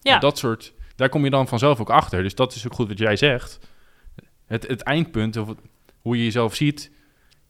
[0.00, 0.14] Ja.
[0.14, 2.22] En dat soort, daar kom je dan vanzelf ook achter.
[2.22, 3.58] Dus dat is ook goed wat jij zegt.
[4.46, 5.58] Het, het eindpunt, of het-
[6.00, 6.90] hoe je jezelf ziet,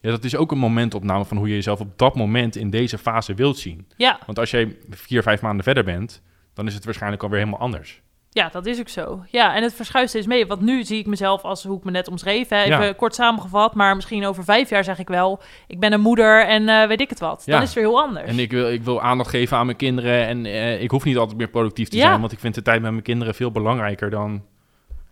[0.01, 2.99] ja, dat is ook een momentopname van hoe je jezelf op dat moment in deze
[2.99, 3.87] fase wilt zien.
[3.97, 6.23] ja, Want als jij vier, vijf maanden verder bent,
[6.55, 8.01] dan is het waarschijnlijk alweer helemaal anders.
[8.33, 9.25] ja, dat is ook zo.
[9.31, 10.47] Ja, en het verschuift steeds mee.
[10.47, 12.49] Want nu zie ik mezelf als hoe ik me net omschreef.
[12.49, 12.63] Hè?
[12.63, 12.93] Even Ja.
[12.93, 13.75] kort samengevat.
[13.75, 15.41] Maar misschien over vijf jaar zeg ik wel...
[15.67, 17.43] ik ben een moeder en eh, weet ik het wat.
[17.47, 17.61] Dan Ja.
[17.61, 18.29] is het weer heel anders.
[18.31, 21.17] En ik wil, ik wil aandacht geven aan mijn kinderen en eh, ik hoef niet
[21.17, 22.07] altijd meer productief te Ja.
[22.07, 24.43] zijn, want ik vind de tijd met mijn kinderen veel belangrijker dan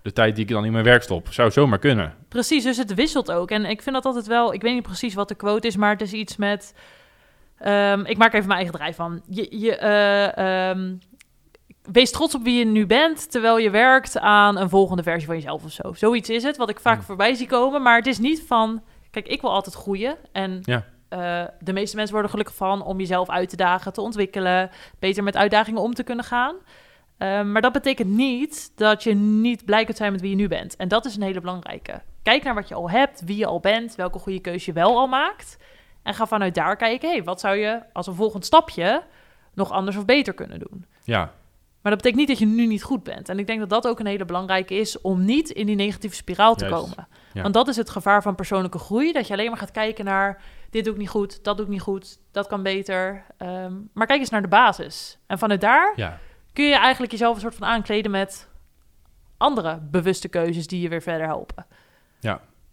[0.02, 1.32] de tijd die ik dan in mijn werk stop.
[1.32, 2.14] Zou zomaar kunnen.
[2.28, 3.50] Precies, dus het wisselt ook.
[3.50, 4.54] En ik vind dat altijd wel...
[4.54, 6.74] Ik weet niet precies wat de quote is, maar het is iets met...
[7.58, 9.22] ehm, ik maak even mijn eigen draai van.
[9.28, 10.94] Je, je, eh, ehm,
[11.92, 15.34] wees trots op wie je nu bent, terwijl je werkt aan een volgende versie van
[15.36, 15.92] jezelf of zo.
[15.92, 17.04] Zoiets is het, wat ik vaak Hmm.
[17.04, 17.82] voorbij zie komen.
[17.82, 18.82] Maar het is niet van...
[19.10, 20.16] Kijk, ik wil altijd groeien.
[20.32, 20.84] En Ja.
[21.08, 25.22] eh, de meeste mensen worden gelukkig van om jezelf uit te dagen, te ontwikkelen, beter
[25.22, 26.56] met uitdagingen om te kunnen gaan.
[27.18, 30.48] Ehm, maar dat betekent niet dat je niet blij kunt zijn met wie je nu
[30.48, 30.76] bent.
[30.76, 32.02] En dat is een hele belangrijke.
[32.22, 34.96] Kijk naar wat je al hebt, wie je al bent, welke goede keuze je wel
[34.98, 35.56] al maakt.
[36.02, 39.02] En ga vanuit daar kijken, hey, wat zou je als een volgend stapje
[39.54, 40.86] nog anders of beter kunnen doen?
[41.04, 41.18] Ja,
[41.82, 43.28] Maar dat betekent niet dat je nu niet goed bent.
[43.28, 46.16] En ik denk dat dat ook een hele belangrijke is om niet in die negatieve
[46.16, 47.08] spiraal te Juist, komen.
[47.32, 47.42] ja.
[47.42, 49.12] Want dat is het gevaar van persoonlijke groei.
[49.12, 51.72] Dat je alleen maar gaat kijken naar dit doe ik niet goed, dat doe ik
[51.72, 53.24] niet goed, dat kan beter.
[53.36, 55.18] Ehm, maar kijk eens naar de basis.
[55.26, 56.18] En vanuit daar ja.
[56.58, 58.48] Kun je eigenlijk jezelf een soort van aankleden met
[59.36, 61.66] andere bewuste keuzes die je weer verder helpen.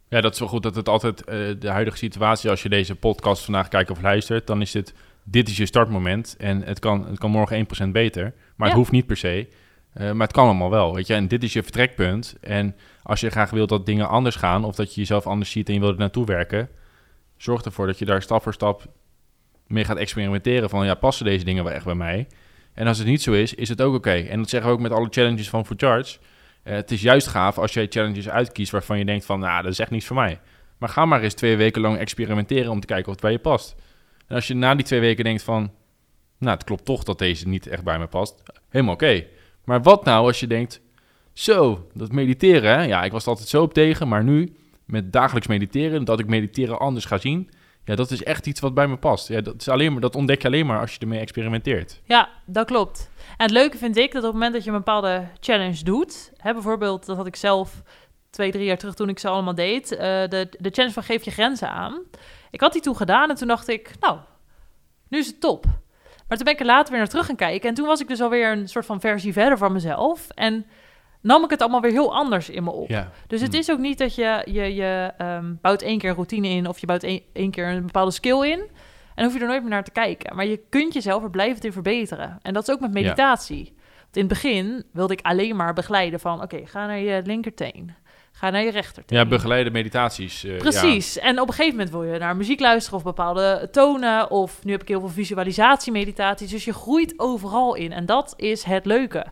[0.10, 2.95] Ja, dat is wel goed dat het altijd eh, de huidige situatie, als je deze
[2.95, 4.93] podcast vandaag kijkt of luistert, dan is dit,
[5.24, 8.76] dit is je startmoment en het kan, het kan morgen 1% beter, maar het Ja.
[8.76, 9.48] hoeft niet per se.
[9.93, 11.13] Eh, maar het kan allemaal wel, weet je.
[11.13, 12.36] En dit is je vertrekpunt.
[12.41, 15.67] En als je graag wilt dat dingen anders gaan, of dat je jezelf anders ziet
[15.67, 16.69] en je wilt er naartoe werken,
[17.38, 18.86] zorg ervoor dat je daar stap voor stap
[19.67, 22.28] mee gaat experimenteren van, ja, passen deze dingen wel echt bij mij?
[22.76, 24.14] En als het niet zo is, is het ook oké.
[24.14, 25.78] En dat zeggen we ook met alle challenges van For.
[26.64, 29.72] Eh, het is juist gaaf als jij challenges uitkiest waarvan je denkt van, nou, dat
[29.72, 30.40] is echt niets voor mij.
[30.78, 33.40] Maar ga maar eens twee weken lang experimenteren om te kijken of het bij je
[33.40, 33.76] past.
[34.28, 35.72] En als je na die twee weken denkt van,
[36.38, 39.26] nou, het klopt toch dat deze niet echt bij me past, helemaal oké.
[39.64, 40.82] Maar wat nou als je denkt,
[41.34, 42.84] zo, dat mediteren, hè?
[42.84, 46.80] ja, ik was altijd zo op tegen, maar nu met dagelijks mediteren, dat ik mediteren
[46.80, 47.50] anders ga zien,
[47.86, 49.28] ja, dat is echt iets wat bij me past.
[49.28, 52.02] Ja, dat, is alleen maar, dat ontdek je alleen maar als je ermee experimenteert.
[52.04, 53.10] Ja, dat klopt.
[53.17, 56.32] En het leuke vind ik dat op het moment dat je een bepaalde challenge doet,
[56.38, 57.82] hè, bijvoorbeeld, dat had ik zelf
[58.30, 61.24] twee, drie jaar terug toen ik ze allemaal deed, eh, de, de challenge van geef
[61.24, 62.02] je grenzen aan.
[62.52, 64.19] Ik had die toen gedaan en toen dacht ik, nou,
[65.08, 65.65] nu is het top.
[66.28, 68.08] Maar toen ben ik er later weer naar terug gaan kijken en toen was ik
[68.08, 70.65] dus alweer een soort van versie verder van mezelf en
[71.26, 72.90] nam ik het allemaal weer heel anders in me op.
[72.90, 73.60] Ja, Dus het Hmm.
[73.60, 76.80] is ook niet dat je, je, je ehm, bouwt één keer een routine in of
[76.80, 78.60] je bouwt één, één keer een bepaalde skill in.
[78.60, 78.70] En
[79.16, 80.36] dan hoef je er nooit meer naar te kijken.
[80.36, 82.38] Maar je kunt jezelf er blijvend in verbeteren.
[82.42, 83.74] En dat is ook met meditatie.
[84.02, 86.42] Want in het begin wilde ik alleen maar begeleiden van...
[86.42, 87.96] oké, ga naar je linkerteen.
[88.32, 89.18] Ga naar je rechterteen.
[89.18, 90.44] ja begeleide meditaties.
[90.44, 90.58] eh, ja.
[90.58, 91.18] Precies.
[91.20, 94.32] En op een gegeven moment wil je naar muziek luisteren of bepaalde tonen.
[94.32, 96.50] Of nu heb ik heel veel visualisatie-meditaties.
[96.50, 97.92] Dus je groeit overal in.
[97.92, 99.26] En dat is het leuke.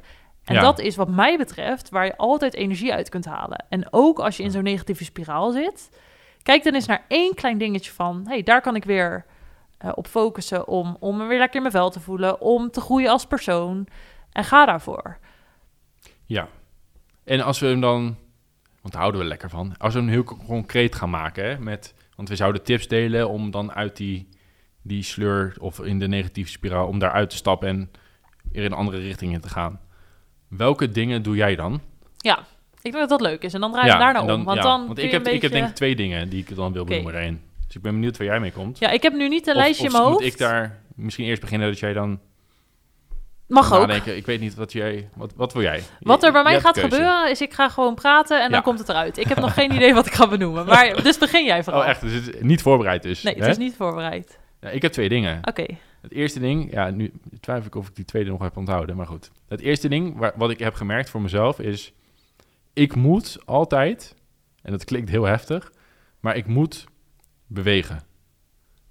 [0.46, 0.62] En Ja.
[0.62, 3.66] dat is wat mij betreft waar je altijd energie uit kunt halen.
[3.70, 5.90] En ook als je in zo'n negatieve spiraal zit.
[6.42, 8.24] Kijk dan eens naar één klein dingetje van...
[8.28, 9.26] hey, daar kan ik weer
[9.78, 12.42] eh, op focussen om, om me weer lekker in mijn vel te voelen.
[12.42, 13.88] Om te groeien als persoon.
[14.32, 15.18] En ga daarvoor.
[16.26, 16.48] Ja.
[17.24, 18.02] En als we hem dan,
[18.82, 21.60] want daar houden we lekker van, als we hem heel co- concreet gaan maken, hè,
[21.60, 24.30] met, want we zouden tips delen om dan uit die,
[24.82, 27.92] die sleur of in de negatieve spiraal, om daaruit te stappen en
[28.52, 29.80] weer in een andere richting in te gaan.
[30.58, 31.82] Welke dingen doe jij dan?
[32.18, 32.40] Ja,
[32.82, 33.54] ik denk dat dat leuk is.
[33.54, 34.46] En dan draai je daarna en dan, om.
[34.46, 36.74] Want ja, dan want ik heb, ik heb denk ik twee dingen die ik dan
[36.74, 37.42] wil benoemen daarin.
[37.68, 38.80] Dus ik ben benieuwd waar jij mee komt.
[38.80, 40.24] Ja, ik heb nu niet een Of- lijstje of in mijn hoofd.
[40.24, 42.20] moet ik daar misschien eerst beginnen dat jij dan
[43.48, 43.80] Mag ook.
[43.88, 44.16] nadenken?
[44.16, 45.84] Ik weet niet wat jij, wat, wat wil jij?
[46.00, 48.50] Wat er bij mij gaat gebeuren is ik ga gewoon praten en Ja.
[48.50, 49.18] dan komt het eruit.
[49.18, 50.66] Ik heb nog geen idee wat ik ga benoemen.
[50.66, 51.82] Maar dus begin jij vooral.
[51.82, 53.24] Oh echt, dus het is niet voorbereid dus?
[53.24, 53.50] Nee, het hè?
[53.50, 54.40] is niet voorbereid.
[54.62, 55.40] Ja, ik heb twee dingen.
[55.44, 55.66] Oké.
[56.04, 59.08] Het eerste ding, ja, nu twijfel ik of ik die tweede nog heb onthouden, maar
[59.08, 59.32] goed.
[59.48, 61.94] Het eerste ding waar, wat ik heb gemerkt voor mezelf is,
[62.74, 64.16] ik moet altijd,
[64.62, 65.72] en dat klinkt heel heftig,
[66.20, 66.86] maar ik moet
[67.48, 68.04] bewegen.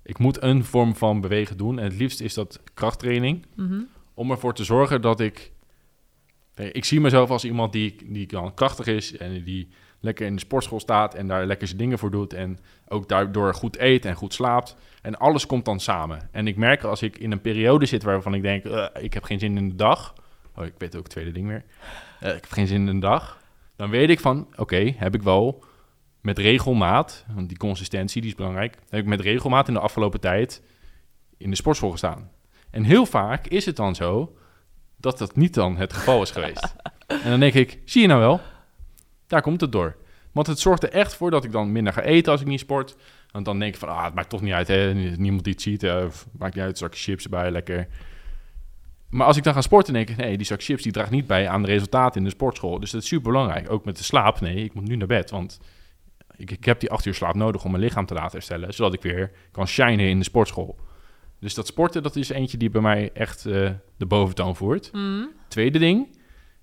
[0.03, 3.81] Ik moet een vorm van bewegen doen en het liefst is dat krachttraining, Mhm.
[4.14, 5.53] om ervoor te zorgen dat ik,
[6.55, 9.68] ik zie mezelf als iemand die, die dan krachtig is en die
[10.03, 13.55] lekker in de sportschool staat en daar lekker zijn dingen voor doet en ook daardoor
[13.55, 14.77] goed eet en goed slaapt.
[15.03, 16.29] En alles komt dan samen.
[16.33, 19.23] En ik merk als ik in een periode zit waarvan ik denk, "Eh, ik heb
[19.23, 20.15] geen zin in de dag.
[20.57, 21.65] Oh, ik weet ook het tweede ding weer.
[22.21, 23.41] Eh, ik heb geen zin in de dag.
[23.77, 25.65] Dan weet ik van, oké, heb ik wel
[26.21, 30.21] met regelmaat, want die consistentie die is belangrijk, heb ik met regelmaat in de afgelopen
[30.21, 30.62] tijd
[31.37, 32.31] in de sportschool gestaan.
[32.71, 34.37] En heel vaak is het dan zo
[34.97, 36.75] dat dat niet dan het geval is geweest.
[37.25, 38.41] en dan denk ik, zie je nou wel,
[39.33, 39.97] daar komt het door.
[40.33, 42.61] Want het zorgt er echt voor dat ik dan minder ga eten als ik niet
[42.61, 42.97] sport.
[43.31, 44.95] Want dan denk ik van, ah, het maakt toch niet uit, hè.
[44.95, 47.87] Niemand die het ziet, eh, of maakt niet uit, zak chips erbij, lekker.
[49.09, 51.27] Maar als ik dan ga sporten, denk ik, nee, die zak chips die draagt niet
[51.27, 52.81] bij aan de resultaten in de sportschool.
[52.81, 53.71] Dus dat is super belangrijk.
[53.71, 55.61] Ook met de slaap, nee, ik moet nu naar bed, want
[56.37, 58.95] ik, ik heb die acht uur slaap nodig om mijn lichaam te laten herstellen, zodat
[58.95, 60.79] ik weer kan shinen in de sportschool.
[61.40, 64.92] Dus dat sporten, dat is eentje die bij mij echt eh, de boventoon voert.
[64.92, 65.25] Mhm.
[65.49, 66.16] Tweede ding,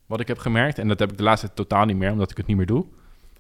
[0.10, 2.32] wat ik heb gemerkt, en dat heb ik de laatste tijd totaal niet meer, omdat
[2.32, 2.86] ik het niet meer doe.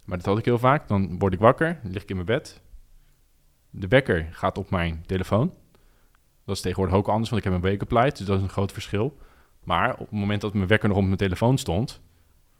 [0.05, 0.87] Maar dat had ik heel vaak.
[0.87, 2.61] Dan word ik wakker, lig ik in mijn bed.
[3.69, 5.53] De wekker gaat op mijn telefoon.
[6.45, 8.49] Dat is tegenwoordig ook anders, want ik heb een wake-up light, dus dat is een
[8.49, 9.17] groot verschil.
[9.63, 12.01] Maar op het moment dat mijn wekker nog op mijn telefoon stond,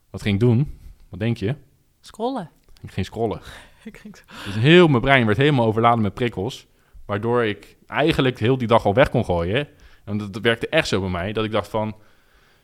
[0.10, 0.80] wat ging ik doen?
[1.10, 1.56] Wat denk je?
[2.00, 2.50] Scrollen.
[2.82, 3.42] Ik ging scrollen.
[3.84, 6.68] Ik ging Dus heel mijn brein werd helemaal overladen met prikkels.
[7.06, 9.68] Waardoor ik eigenlijk heel die dag al weg kon gooien.
[10.06, 11.96] En dat werkte echt zo bij mij, dat ik dacht van...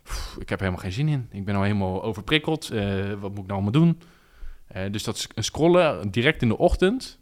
[0.06, 1.28] "Pff, Ik heb helemaal geen zin in.
[1.32, 2.70] Ik ben al helemaal overprikkeld.
[2.70, 4.02] Eh, wat moet ik nou allemaal doen?
[4.68, 7.20] Eh, dus dat scrollen direct in de ochtend...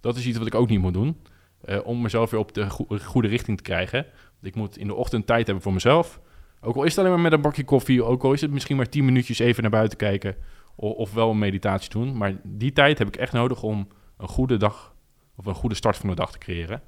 [0.00, 1.16] dat is iets wat ik ook niet moet doen.
[1.64, 4.06] eh, om mezelf weer op de goe- goede richting te krijgen.
[4.42, 6.20] Ik moet in de ochtend tijd hebben voor mezelf.
[6.60, 8.04] Ook al is het alleen maar met een bakje koffie...
[8.04, 10.36] ook al is het misschien maar tien minuutjes even naar buiten kijken...
[10.76, 12.16] o- of wel een meditatie doen.
[12.16, 14.94] Maar die tijd heb ik echt nodig om een goede dag...
[15.36, 16.82] of een goede start van de dag te creëren.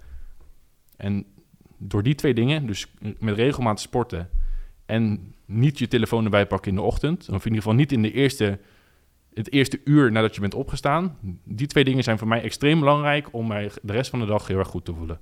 [0.97, 1.27] En
[1.79, 2.87] door die twee dingen, dus
[3.19, 4.31] met regelmatig sporten
[4.87, 8.03] en niet je telefoon erbij pakken in de ochtend, of in ieder geval niet in
[8.03, 8.59] de eerste,
[9.35, 13.29] het eerste uur nadat je bent opgestaan, die twee dingen zijn voor mij extreem belangrijk
[13.31, 15.19] om mij de rest van de dag heel erg goed te voelen.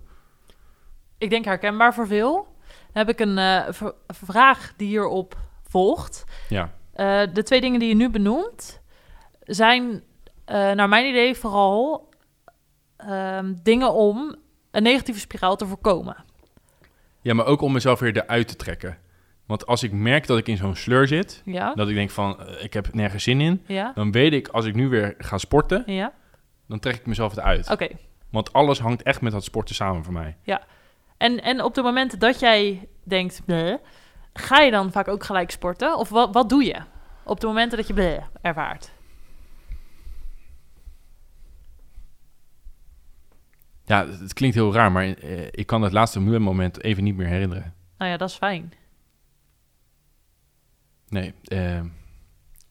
[1.18, 2.33] Ik denk herkenbaar voor veel.
[2.92, 3.68] Dan heb ik een eh,
[4.07, 6.25] vraag die hierop volgt.
[6.48, 8.81] Ja, Eh, de twee dingen die je nu benoemt
[9.40, 10.03] zijn,
[10.44, 12.11] eh, naar mijn idee, vooral
[12.96, 14.37] ehm, dingen om
[14.70, 16.16] een negatieve spiraal te voorkomen.
[17.20, 18.98] ja maar ook om mezelf weer eruit te trekken.
[19.46, 21.74] Want als ik merk dat ik in zo'n sleur zit, Ja?
[21.74, 23.92] dat ik denk van eh, ik heb nergens zin in, Ja?
[23.94, 26.12] dan weet ik als ik nu weer ga sporten, Ja?
[26.68, 27.70] dan trek ik mezelf eruit.
[27.70, 27.88] Oké.
[28.31, 30.37] Want alles hangt echt met dat sporten samen voor mij.
[31.16, 33.74] En, en op de momenten dat jij denkt, bleh,
[34.33, 35.96] ga je dan vaak ook gelijk sporten?
[35.98, 36.76] Of wat, wat doe je
[37.24, 38.92] op de momenten dat je bleh ervaart?
[43.85, 47.16] Ja, het, het klinkt heel raar, maar eh, ik kan het laatste moment even niet
[47.16, 47.74] meer herinneren.
[47.98, 48.72] Nou ja, dat is fijn.
[51.12, 51.35] Nee.
[51.44, 51.81] eh,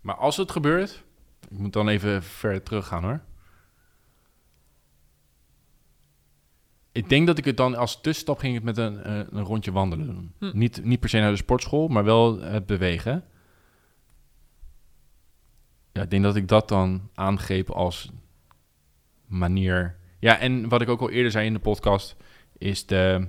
[0.01, 1.04] maar als het gebeurt,
[1.49, 3.21] ik moet dan even ver teruggaan hoor.
[6.91, 9.71] Ik denk dat ik het dan als tussenstap ging het met een, eh, een rondje
[9.71, 10.34] wandelen doen.
[10.39, 10.58] Hm.
[10.58, 13.23] Niet, niet per se naar de sportschool, maar wel het bewegen.
[15.91, 18.12] Ja, ik denk dat ik dat dan aangreep als
[19.25, 19.97] manier.
[20.19, 22.15] Ja, en wat ik ook al eerder zei in de podcast,
[22.58, 23.27] is de.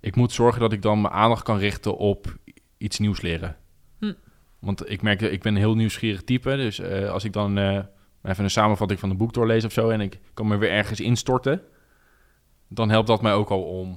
[0.00, 2.36] Ik moet zorgen dat ik dan mijn aandacht kan richten op
[2.78, 3.56] iets nieuws leren.
[4.58, 6.56] Want ik merk, dat ik ben een heel nieuwsgierig type.
[6.56, 7.78] Dus eh, als ik dan eh,
[8.22, 9.90] even een samenvatting van een boek doorlees of zo...
[9.90, 11.62] en ik kan me weer ergens instorten...
[12.68, 13.88] dan helpt dat mij ook al om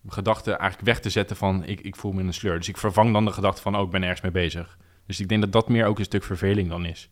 [0.00, 1.64] mijn gedachten eigenlijk weg te zetten van...
[1.64, 2.56] ik, ik voel me in een sleur.
[2.56, 3.76] Dus ik vervang dan de gedachte van...
[3.76, 4.78] oh, ik ben ergens mee bezig.
[5.06, 7.10] Dus ik denk dat dat meer ook een stuk verveling dan is.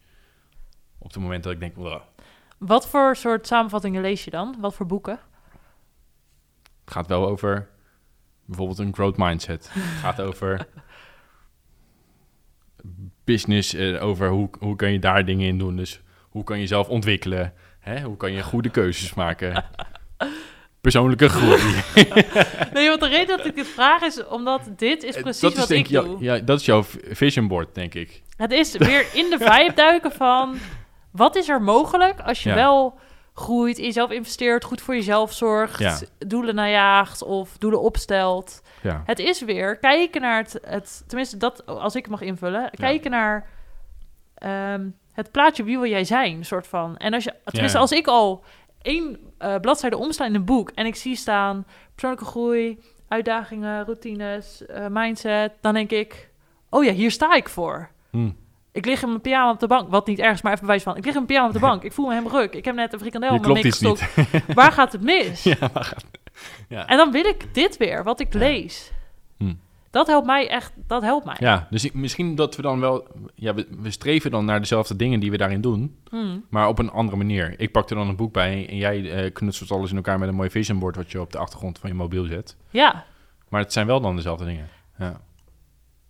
[0.99, 1.77] Op het moment dat ik denk...
[1.77, 2.01] "Wow,
[2.59, 4.57] Wat voor soort samenvattingen lees je dan?
[4.61, 5.19] Wat voor boeken?
[6.89, 7.69] het gaat wel over
[8.45, 9.69] bijvoorbeeld een growth mindset.
[9.73, 10.69] Het gaat over
[13.33, 15.77] business, eh, over hoe, hoe kan je daar dingen in doen.
[15.77, 17.53] Dus hoe kan je jezelf ontwikkelen?
[17.81, 18.01] Hè?
[18.03, 19.65] Hoe kan je goede keuzes maken?
[20.81, 21.63] Persoonlijke groei.
[22.75, 25.53] Nee, want de reden dat ik dit vraag is omdat dit is Eh, precies dat
[25.53, 26.17] is wat denk ik doe.
[26.21, 28.23] ja, dat is jouw vision board, denk ik.
[28.37, 30.59] Het is weer in de vibe duiken van...
[31.13, 32.55] wat is er mogelijk als je Ja.
[32.55, 32.99] wel
[33.39, 34.65] groeit, in jezelf investeert...
[34.65, 35.99] goed voor jezelf zorgt, Ja.
[36.19, 38.63] doelen najaagt of doelen opstelt.
[38.83, 39.03] Ja.
[39.05, 40.59] Het is weer kijken naar het...
[40.63, 42.71] het tenminste, dat als ik mag invullen...
[42.71, 43.49] kijken naar
[44.35, 46.97] ehm, het plaatje wie wil jij zijn, soort van.
[46.97, 48.45] En als je, tenminste, als ik al
[48.83, 50.71] één eh, bladzijde omsla in een boek...
[50.71, 55.53] en ik zie staan persoonlijke groei, uitdagingen, routines, eh, mindset...
[55.61, 56.31] dan denk ik,
[56.71, 57.91] oh ja, hier sta ik voor.
[58.11, 58.31] Hm.
[58.79, 59.89] Ik lig in mijn pyjama op de bank.
[59.91, 60.97] Wat niet ergens, maar even bewijs van.
[60.97, 61.83] Ik lig in mijn pyjama op de bank.
[61.89, 62.55] Ik voel me helemaal ruk.
[62.55, 64.05] Ik heb net een frikandel in mijn gestopt.
[64.55, 65.43] Waar gaat het mis?
[65.43, 66.05] Ja, maar gaat...
[66.69, 66.87] Ja.
[66.87, 68.39] En dan wil ik dit weer, wat ik Ja.
[68.39, 68.93] lees.
[69.39, 69.55] Hm.
[69.91, 70.73] Dat helpt mij echt.
[70.87, 71.37] Dat helpt mij.
[71.39, 73.07] ja, dus ik- misschien dat we dan wel...
[73.35, 75.97] Ja, we, we streven dan naar dezelfde dingen die we daarin doen...
[76.11, 76.39] Hm.
[76.51, 77.55] Maar op een andere manier.
[77.61, 80.29] Ik pak er dan een boek bij en jij eh, knutselt alles in elkaar met
[80.29, 82.57] een mooi vision board wat je op de achtergrond van je mobiel zet.
[82.71, 83.05] Ja,
[83.49, 84.69] Maar het zijn wel dan dezelfde dingen.
[84.99, 85.21] Ja.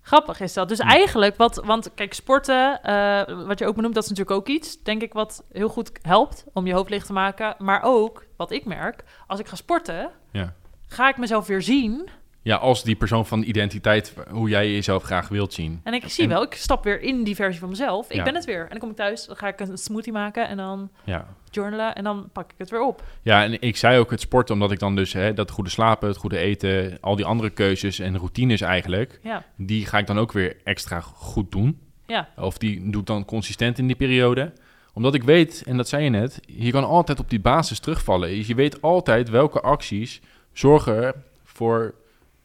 [0.08, 0.68] Grappig is dat.
[0.68, 4.48] Dus eigenlijk, wat, want kijk, sporten, eh, wat je ook benoemt, dat is natuurlijk ook
[4.48, 7.54] iets, denk ik, wat heel goed helpt om je hoofd licht te maken.
[7.58, 10.52] Maar ook, wat ik merk, als ik ga sporten, Ja.
[10.86, 12.08] ga ik mezelf weer zien.
[12.48, 15.80] Ja, als die persoon van identiteit, hoe jij jezelf graag wilt zien.
[15.84, 18.11] En ik zie En- wel, ik stap weer in die versie van mezelf.
[18.11, 18.22] Ik Ja.
[18.22, 18.62] ben het weer.
[18.62, 21.26] En dan kom ik thuis, dan ga ik een smoothie maken en dan Ja.
[21.50, 23.02] journalen en dan pak ik het weer op.
[23.22, 26.08] ja, en ik zei ook het sporten omdat ik dan dus hè, dat goede slapen,
[26.08, 30.18] het goede eten, al die andere keuzes en routines eigenlijk, Ja, die ga ik dan
[30.18, 31.78] ook weer extra goed doen.
[32.06, 34.52] ja, Of die doe ik dan consistent in die periode.
[34.94, 38.46] Omdat ik weet, en dat zei je net, je kan altijd op die basis terugvallen.
[38.46, 40.20] Je weet altijd welke acties
[40.52, 41.12] zorgen
[41.44, 41.94] voor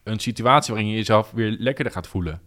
[0.03, 2.41] een situatie waarin je jezelf weer lekkerder gaat voelen.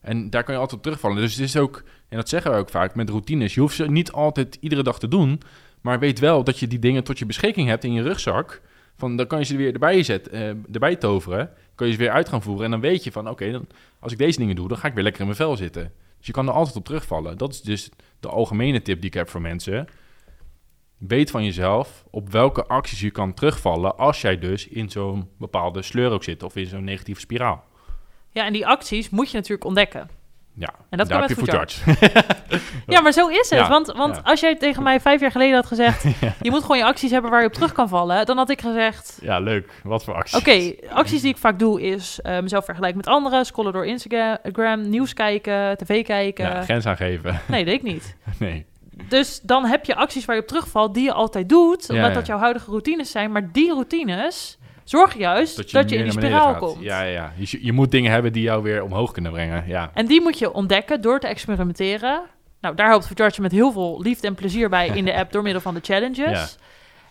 [0.00, 1.16] En daar kan je altijd op terugvallen.
[1.16, 3.90] Dus het is ook, en dat zeggen we ook vaak met routines, je hoeft ze
[3.90, 5.40] niet altijd iedere dag te doen.
[5.80, 8.62] Maar weet wel dat je die dingen tot je beschikking hebt in je rugzak.
[8.96, 11.50] Van, dan kan je ze weer erbij, zetten, eh, erbij toveren.
[11.74, 12.64] Kan je ze weer uit gaan voeren.
[12.64, 13.66] En dan weet je van, oké, dan
[13.98, 15.92] als ik deze dingen doe, dan ga ik weer lekker in mijn vel zitten.
[16.18, 17.38] Dus je kan er altijd op terugvallen.
[17.38, 17.90] Dat is dus
[18.20, 19.88] de algemene tip die ik heb voor mensen.
[20.98, 25.82] Weet van jezelf op welke acties je kan terugvallen als jij dus in zo'n bepaalde
[25.82, 27.64] sleur ook zit of in zo'n negatieve spiraal.
[28.30, 30.10] Ja, en die acties moet je natuurlijk ontdekken.
[30.58, 31.66] Ja, En dat daar heb je.
[32.86, 33.58] Ja, maar zo is het.
[33.58, 34.22] Ja, Want, want ja.
[34.24, 36.02] als jij tegen mij vijf jaar geleden had gezegd...
[36.42, 38.26] je moet gewoon je acties hebben waar je op terug kan vallen...
[38.26, 39.18] dan had ik gezegd...
[39.22, 39.80] ja, leuk.
[39.82, 40.38] Wat voor acties?
[40.38, 43.46] Oké, acties die ik vaak doe is eh, mezelf vergelijken met anderen...
[43.46, 46.44] scrollen door Instagram, nieuws kijken, tv kijken.
[46.44, 47.40] Ja, grens aangeven.
[47.48, 48.16] Nee, dat deed ik niet.
[48.38, 48.66] nee.
[49.08, 51.88] Dus dan heb je acties waar je op terugvalt die je altijd doet...
[51.88, 52.14] omdat Ja, ja.
[52.14, 53.32] dat jouw huidige routines zijn.
[53.32, 56.58] Maar die routines zorgen juist dat je, in die spiraal gaat.
[56.58, 56.82] komt.
[56.82, 57.32] Ja, ja, ja.
[57.36, 59.64] Je, je moet dingen hebben die jou weer omhoog kunnen brengen.
[59.66, 59.90] Ja.
[59.94, 62.22] En die moet je ontdekken door te experimenteren.
[62.60, 65.42] Nou, daar helpt Vercharge met heel veel liefde en plezier bij in de app door
[65.42, 66.58] middel van de challenges.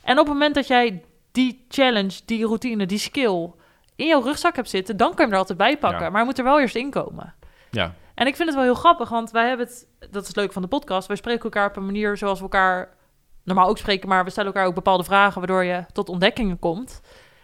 [0.03, 3.51] En op het moment dat jij die challenge, die routine, die skill
[3.95, 5.99] in jouw rugzak hebt zitten, dan kan je hem er altijd bij pakken.
[5.99, 6.05] Ja.
[6.05, 7.33] Maar hij moet er wel eerst in komen.
[7.71, 7.93] ja.
[8.15, 10.61] En ik vind het wel heel grappig, want wij hebben het, dat is leuk van
[10.61, 12.89] de podcast, wij spreken elkaar op een manier zoals we elkaar
[13.43, 17.01] normaal ook spreken, maar we stellen elkaar ook bepaalde vragen waardoor je tot ontdekkingen komt.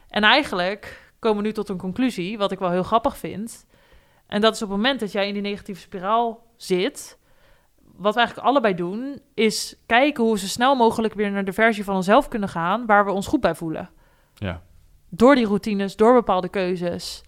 [0.10, 3.66] En eigenlijk komen we nu tot een conclusie, wat ik wel heel grappig vind.
[4.28, 7.18] En dat is op het moment dat jij in die negatieve spiraal zit,
[7.96, 11.54] wat we eigenlijk allebei doen, is kijken hoe we zo snel mogelijk weer naar de
[11.54, 13.90] versie van onszelf kunnen gaan waar we ons goed bij voelen.
[14.36, 14.62] Ja.
[15.10, 17.24] Door die routines, door bepaalde keuzes.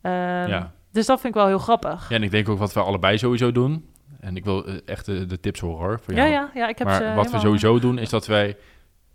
[0.00, 0.72] Ehm, Ja.
[0.92, 2.08] Dus dat vind ik wel heel grappig.
[2.08, 3.88] ja, en ik denk ook wat we allebei sowieso doen.
[4.20, 6.00] En ik wil eh, echt de, de tips horen hoor.
[6.02, 6.32] Voor Ja, jou.
[6.32, 8.56] ja, ja, ik heb maar ze wat we sowieso doen is dat wij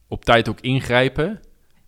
[0.07, 1.39] op tijd ook ingrijpen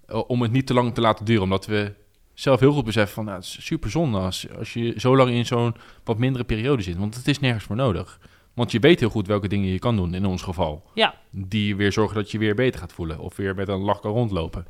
[0.06, 1.43] eh, om het niet te lang te laten duren.
[1.43, 1.93] Omdat we
[2.34, 5.30] zelf heel goed beseffen van nou, het is super zonde als, als je zo lang
[5.30, 6.98] in zo'n wat mindere periode zit.
[6.98, 8.19] Want het is nergens voor nodig.
[8.54, 10.84] Want je weet heel goed welke dingen je kan doen in ons geval.
[10.93, 11.13] Ja.
[11.30, 13.19] Die weer zorgen dat je weer beter gaat voelen.
[13.19, 14.65] Of weer met een lach kan rondlopen.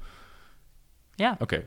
[1.16, 1.36] Ja.
[1.40, 1.66] Oké.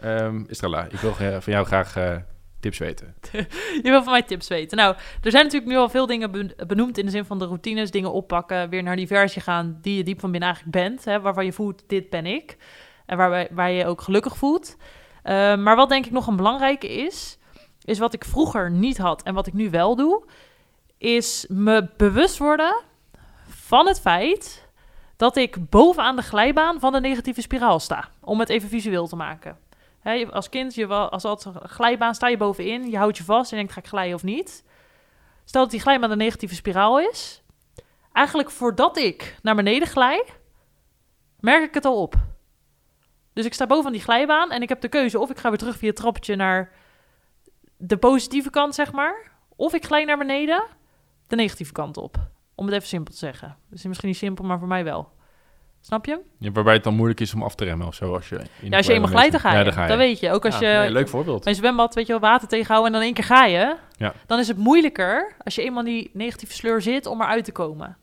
[0.00, 2.16] Ehm Estrella, ik wil eh, van jou graag eh,
[2.60, 3.14] tips weten.
[3.82, 4.76] Je wil van mij tips weten.
[4.76, 7.44] Nou, er zijn natuurlijk nu al veel dingen ben- benoemd in de zin van de
[7.44, 11.04] routines, dingen oppakken, weer naar die versie gaan die je diep van binnen eigenlijk bent,
[11.04, 12.56] hè, waarvan je voelt, dit ben ik.
[13.06, 14.76] En waar, waar je je ook gelukkig voelt.
[15.22, 17.38] Eh, maar wat denk ik nog een belangrijke is,
[17.84, 20.24] is wat ik vroeger niet had en wat ik nu wel doe,
[20.98, 22.82] is me bewust worden
[23.48, 24.68] van het feit
[25.16, 28.08] dat ik bovenaan de glijbaan van de negatieve spiraal sta.
[28.20, 29.58] Om het even visueel te maken.
[30.30, 33.56] Als kind, je, als altijd een glijbaan, sta je bovenin, je houdt je vast en
[33.56, 34.64] denkt, ga ik glijden of niet?
[35.44, 37.42] Stel dat die glijbaan een negatieve spiraal is.
[38.12, 40.24] Eigenlijk voordat ik naar beneden glij,
[41.40, 42.14] merk ik het al op.
[43.32, 45.58] Dus ik sta boven die glijbaan en ik heb de keuze of ik ga weer
[45.58, 46.72] terug via het trappetje naar
[47.76, 49.30] de positieve kant, zeg maar.
[49.56, 50.64] Of ik glij naar beneden,
[51.26, 52.16] de negatieve kant op.
[52.54, 53.56] Om het even simpel te zeggen.
[53.68, 55.12] Dus misschien niet simpel, maar voor mij wel.
[55.80, 56.20] Snap je?
[56.38, 58.14] Ja, waarbij het dan moeilijk is om af te remmen of zo.
[58.14, 59.56] Als je, in Ja, als je eenmaal glijdt, dan ga je.
[59.58, 59.88] Ja, dan ga je.
[59.88, 60.30] Dat weet je.
[60.30, 61.46] Ook als Ja, je nee, leuk voorbeeld.
[61.46, 63.76] een zwembad, weet je wel, water tegenhouden en dan in één keer ga je.
[63.96, 64.12] Ja.
[64.26, 67.96] Dan is het moeilijker als je eenmaal die negatieve sleur zit om eruit te komen.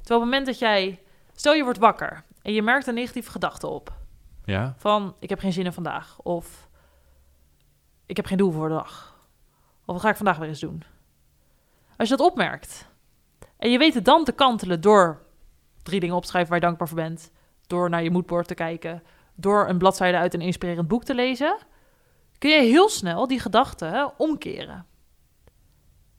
[0.00, 1.00] Terwijl op het moment dat jij,
[1.34, 3.92] stel je wordt wakker en je merkt een negatieve gedachte op.
[4.44, 4.74] Ja?
[4.78, 6.18] Van, ik heb geen zin in vandaag.
[6.22, 6.68] Of,
[8.06, 9.16] ik heb geen doel voor de dag.
[9.84, 10.82] Of wat ga ik vandaag weer eens doen?
[11.96, 12.86] Als je dat opmerkt
[13.58, 15.20] en je weet het dan te kantelen door
[15.82, 17.30] drie dingen op te schrijven waar je dankbaar voor bent.
[17.66, 19.02] Door naar je moodboard te kijken.
[19.34, 21.56] Door een bladzijde uit een inspirerend boek te lezen.
[22.38, 24.86] Kun je heel snel die gedachten omkeren.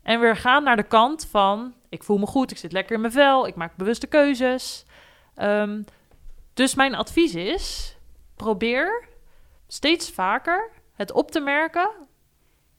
[0.01, 3.01] En weer gaan naar de kant van, ik voel me goed, ik zit lekker in
[3.01, 4.85] mijn vel, ik maak bewuste keuzes.
[5.35, 5.81] Ehm,
[6.53, 7.97] dus mijn advies is,
[8.35, 9.07] probeer
[9.67, 11.89] steeds vaker het op te merken.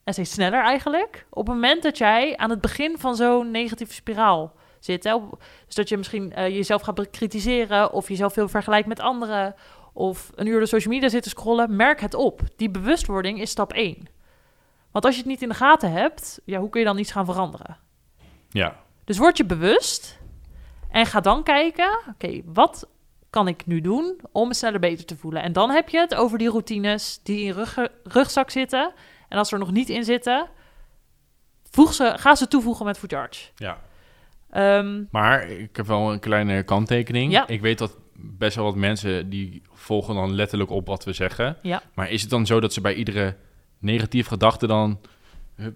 [0.05, 1.27] En steeds sneller eigenlijk.
[1.31, 5.05] Op het moment dat jij aan het begin van zo'n negatieve spiraal zit.
[5.05, 5.15] Hè?
[5.15, 7.93] Op- Dus dat je misschien eh, jezelf gaat bekritiseren.
[7.93, 9.55] Of jezelf veel vergelijkt met anderen.
[9.93, 11.77] Of een uur door social media zit te scrollen.
[11.77, 12.41] Merk het op.
[12.57, 14.09] Die bewustwording is stap 1.
[14.91, 17.13] Want als je het niet in de gaten hebt, ja, hoe kun je dan iets
[17.13, 17.77] gaan veranderen?
[18.49, 18.77] Ja.
[19.05, 20.19] Dus word je bewust
[20.91, 22.89] en ga dan kijken, oké, wat
[23.31, 25.43] kan ik nu doen om me sneller beter te voelen?
[25.43, 28.93] En dan heb je het over die routines die in je rug, rugzak zitten.
[29.29, 30.49] En als ze er nog niet in zitten,
[31.71, 33.51] voeg ze, ga ze toevoegen met Food Charge.
[33.57, 33.79] ja.
[34.55, 37.33] Ehm, Maar ik heb wel een kleine kanttekening.
[37.33, 37.47] Ja.
[37.47, 41.57] Ik weet dat best wel wat mensen die volgen dan letterlijk op wat we zeggen.
[41.63, 41.83] Ja.
[41.95, 43.37] Maar is het dan zo dat ze bij iedere
[43.79, 45.01] negatieve gedachte dan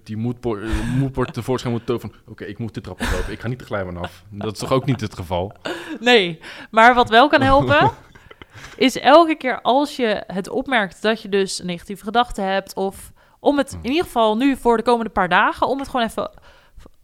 [0.04, 2.32] die moedpoort, eh, tevoorschijn moeten toveren van...
[2.32, 3.32] Oké, ik moet de trap oplopen.
[3.32, 4.24] Ik ga niet de glijbaan af.
[4.30, 5.52] Dat is toch ook niet het geval?
[6.00, 6.40] nee,
[6.70, 7.90] maar wat wel kan helpen,
[8.76, 13.12] is elke keer als je het opmerkt dat je dus een negatieve gedachte hebt, of
[13.40, 16.30] om het in ieder geval nu voor de komende paar dagen, om het gewoon even,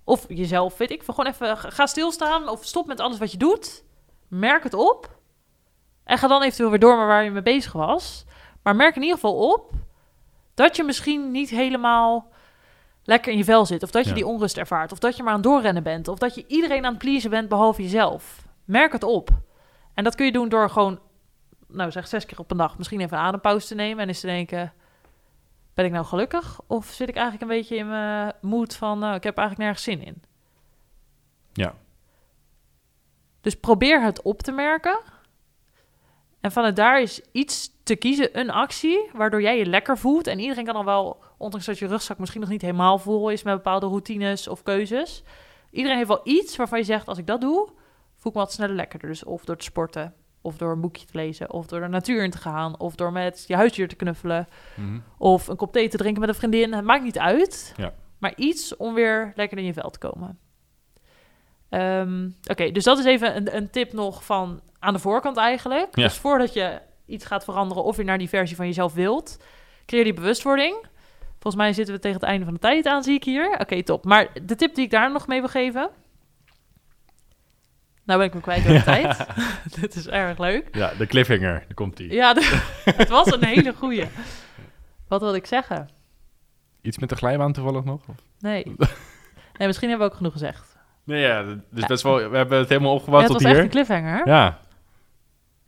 [0.05, 3.85] of jezelf, weet ik, gewoon even ga stilstaan of stop met alles wat je doet.
[4.29, 5.17] Merk het op
[6.05, 8.25] en ga dan eventueel weer door naar waar je mee bezig was.
[8.63, 9.73] Maar merk in ieder geval op
[10.55, 12.29] dat je misschien niet helemaal
[13.05, 14.15] lekker in je vel zit, of dat je Ja.
[14.15, 16.85] die onrust ervaart, of dat je maar aan het doorrennen bent, of dat je iedereen
[16.85, 18.47] aan het pleasen bent behalve jezelf.
[18.65, 19.29] Merk het op.
[19.95, 21.01] En dat kun je doen door gewoon,
[21.69, 24.21] nou zeg zes keer op een dag, misschien even een adempauze te nemen en eens
[24.21, 24.73] te denken,
[25.75, 26.61] ben ik nou gelukkig?
[26.67, 29.85] Of zit ik eigenlijk een beetje in mijn moed van, nou, ik heb eigenlijk nergens
[29.85, 30.23] zin in.
[31.53, 31.75] Ja.
[33.41, 35.01] Dus probeer het op te merken.
[36.41, 40.27] En vanuit daar is iets te kiezen, een actie, waardoor jij je lekker voelt.
[40.27, 43.43] En iedereen kan dan wel, ondanks dat je rugzak misschien nog niet helemaal vol is
[43.43, 45.23] met bepaalde routines of keuzes.
[45.71, 47.69] Iedereen heeft wel iets waarvan je zegt, als ik dat doe,
[48.17, 49.09] voel ik me wat sneller lekkerder.
[49.09, 50.15] Dus of door te sporten,
[50.45, 53.13] of door een boekje te lezen, of door de natuur in te gaan, of door
[53.13, 54.99] met je huisdier te knuffelen, Mhm.
[55.19, 56.73] of een kop thee te drinken met een vriendin.
[56.75, 57.93] Het maakt niet uit, Ja.
[58.19, 60.39] maar iets om weer lekker in je vel te komen.
[61.69, 65.97] Ehm, Oké, dus dat is even een, een tip nog van aan de voorkant eigenlijk.
[65.97, 66.03] Ja.
[66.03, 69.39] Dus voordat je iets gaat veranderen of je naar die versie van jezelf wilt,
[69.87, 70.77] creëer die bewustwording.
[71.33, 73.57] Volgens mij zitten we tegen het einde van de tijd aan, zie ik hier.
[73.61, 74.05] Oké, top.
[74.05, 75.91] Maar de tip die ik daar nog mee wil geven.
[78.05, 79.27] Nou ben ik me kwijt door de tijd.
[79.81, 80.69] Dit is erg leuk.
[80.73, 82.13] Ja, de cliffhanger, daar komt die.
[82.13, 82.63] Ja, de-
[82.97, 84.05] het was een hele goeie.
[85.09, 85.89] Wat wilde ik zeggen?
[86.83, 88.01] Iets met de glijbaan toevallig nog?
[88.09, 88.15] Of?
[88.39, 88.65] Nee.
[89.59, 90.77] Nee, misschien hebben we ook genoeg gezegd.
[91.05, 91.87] Nee, ja, dus Ja.
[91.87, 93.65] best wel, we hebben het helemaal Ja, opgebouwd het tot was echt hier.
[93.65, 94.29] een cliffhanger.
[94.29, 94.59] Ja.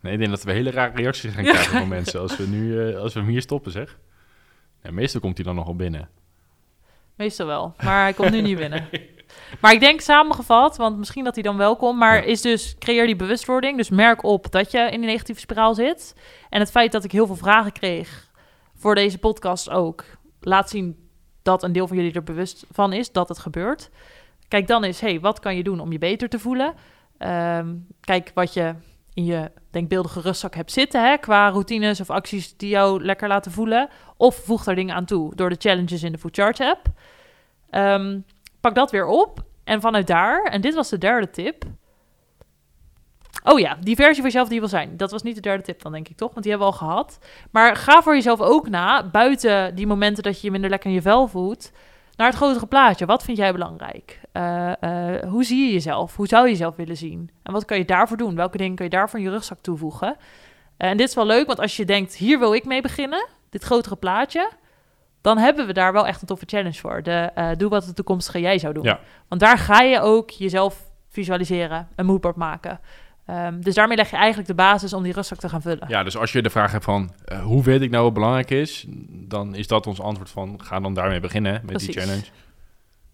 [0.00, 2.88] Nee, ik denk dat we hele rare reacties gaan krijgen van mensen als we nu,
[2.92, 3.98] eh, als we hem hier stoppen, zeg.
[4.82, 6.08] Ja, meestal komt hij dan nog wel binnen.
[7.14, 8.88] Meestal wel, maar hij komt nu niet binnen.
[9.60, 12.22] Maar ik denk samengevat, want misschien dat hij dan wel komt, maar Ja.
[12.22, 13.76] is dus creëer die bewustwording.
[13.76, 16.14] Dus merk op dat je in die negatieve spiraal zit.
[16.50, 18.30] En het feit dat ik heel veel vragen kreeg
[18.74, 20.04] voor deze podcast ook,
[20.40, 21.08] laat zien
[21.42, 23.90] dat een deel van jullie er bewust van is dat het gebeurt.
[24.48, 26.74] Kijk dan eens, hey, wat kan je doen om je beter te voelen?
[27.18, 28.74] Ehm, kijk wat je
[29.14, 33.52] in je denkbeeldige rugzak hebt zitten, hè, qua routines of acties die jou lekker laten
[33.52, 33.88] voelen.
[34.16, 36.86] Of voeg daar dingen aan toe door de challenges in de Food Charge app.
[37.70, 38.18] Ehm,
[38.66, 39.44] pak dat weer op.
[39.64, 41.64] En vanuit daar, en dit was de derde tip.
[43.44, 44.96] Oh ja, die versie van jezelf die wil zijn.
[44.96, 46.30] Dat was niet de derde tip dan, denk ik toch?
[46.32, 47.18] Want die hebben we al gehad.
[47.50, 50.94] Maar ga voor jezelf ook na, buiten die momenten dat je je minder lekker in
[50.94, 51.72] je vel voelt,
[52.16, 53.06] naar het grotere plaatje.
[53.06, 54.20] Wat vind jij belangrijk?
[54.32, 56.16] Eh, eh, hoe zie je jezelf?
[56.16, 57.30] Hoe zou je jezelf willen zien?
[57.42, 58.34] En wat kan je daarvoor doen?
[58.34, 60.16] Welke dingen kun je daarvoor in je rugzak toevoegen?
[60.76, 63.62] en dit is wel leuk, want als je denkt, hier wil ik mee beginnen, dit
[63.62, 64.50] grotere plaatje,
[65.26, 67.02] dan hebben we daar wel echt een toffe challenge voor.
[67.02, 68.82] De eh, doe wat de toekomstige jij zou doen.
[68.82, 69.00] Ja.
[69.28, 72.80] Want daar ga je ook jezelf visualiseren, een moodboard maken.
[73.24, 75.88] Ehm, dus daarmee leg je eigenlijk de basis om die rugzak te gaan vullen.
[75.88, 78.50] Ja, dus als je de vraag hebt van eh, hoe weet ik nou wat belangrijk
[78.50, 82.24] is, dan is dat ons antwoord van ga dan daarmee beginnen met die challenge.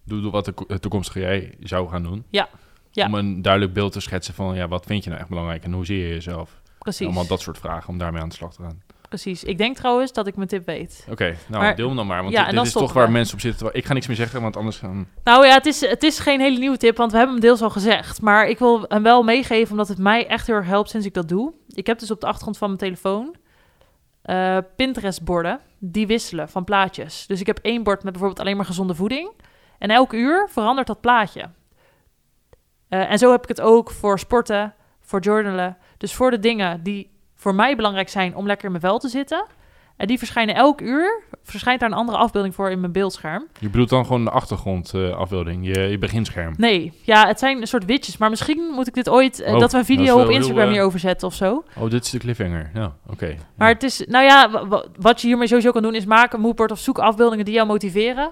[0.03, 2.25] Doe, doe wat de de toekomstige jij zou gaan doen.
[2.29, 2.49] Ja,
[2.91, 3.05] ja.
[3.05, 5.73] Om een duidelijk beeld te schetsen van ja, wat vind je nou echt belangrijk en
[5.73, 6.61] hoe zie je jezelf?
[6.79, 7.05] Precies.
[7.05, 8.81] Allemaal dat soort vragen om daarmee aan de slag te gaan.
[9.13, 9.43] Precies.
[9.43, 11.07] Ik denk trouwens dat ik mijn tip weet.
[11.09, 13.41] Oké, nou Maar- deel hem dan maar, want Ja, dit, is toch waar mensen op
[13.41, 13.69] zitten.
[13.73, 15.07] Ik ga niks meer zeggen, want anders gaan...
[15.23, 17.61] Nou ja, het is, het is geen hele nieuwe tip, want we hebben hem deels
[17.61, 18.21] al gezegd.
[18.21, 21.13] Maar ik wil hem wel meegeven, omdat het mij echt heel erg helpt sinds ik
[21.13, 21.53] dat doe.
[21.67, 23.35] Ik heb dus op de achtergrond van mijn telefoon
[24.21, 27.27] eh, Pinterest-borden die wisselen van plaatjes.
[27.27, 29.31] Dus ik heb één bord met bijvoorbeeld alleen maar gezonde voeding.
[29.77, 31.49] En elk uur verandert dat plaatje.
[32.89, 35.77] Eh, en zo heb ik het ook voor sporten, voor journalen.
[35.97, 37.11] Dus voor de dingen die
[37.43, 39.45] voor mij belangrijk zijn om lekker in mijn vel te zitten.
[39.97, 41.23] En die verschijnen elk uur.
[41.43, 43.47] Verschijnt daar een andere afbeelding voor in mijn beeldscherm.
[43.59, 46.53] Je bedoelt dan gewoon de achtergrondafbeelding, je, je beginscherm.
[46.57, 48.17] Nee, ja, het zijn een soort widgets.
[48.17, 50.65] Maar misschien moet ik dit ooit, eh, Oh, dat we een video op heel, Instagram
[50.65, 51.63] eh, hierover zetten of zo.
[51.79, 52.71] Oh, dit is de cliffhanger.
[52.73, 53.35] Ja, oké.
[53.57, 53.73] Maar Ja.
[53.73, 56.43] het is, nou ja, wa- wa- wat je hiermee sowieso kan doen is maken een
[56.45, 58.31] moodboard of zoek afbeeldingen die jou motiveren.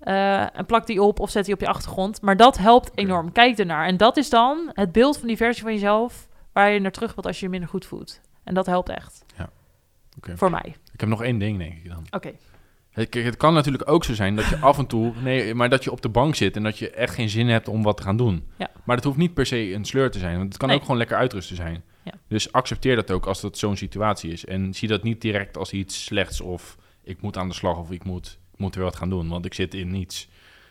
[0.00, 2.22] Eh, en plak die op of zet die op je achtergrond.
[2.22, 3.32] Maar dat helpt enorm.
[3.32, 3.86] Kijk ernaar.
[3.86, 7.14] En dat is dan het beeld van die versie van jezelf waar je naar terug
[7.14, 8.20] wilt als je je minder goed voelt.
[8.44, 9.24] En dat helpt echt.
[10.16, 10.36] Oké.
[10.36, 10.76] Voor mij.
[10.92, 12.06] Ik heb nog één ding, denk ik dan.
[12.10, 12.32] Oké.
[12.90, 15.84] Het, het kan natuurlijk ook zo zijn dat je af en toe, nee, maar dat
[15.84, 18.02] je op de bank zit en dat je echt geen zin hebt om wat te
[18.02, 18.48] gaan doen.
[18.56, 18.70] Ja.
[18.84, 20.76] Maar dat hoeft niet per se een sleur te zijn, want het kan Nee.
[20.76, 21.82] ook gewoon lekker uitrusten zijn.
[22.02, 22.12] Ja.
[22.28, 24.44] Dus accepteer dat ook als dat zo'n situatie is.
[24.44, 27.90] En zie dat niet direct als iets slechts of ik moet aan de slag of
[27.90, 30.28] ik moet, ik moet weer wat gaan doen, want ik zit in niets.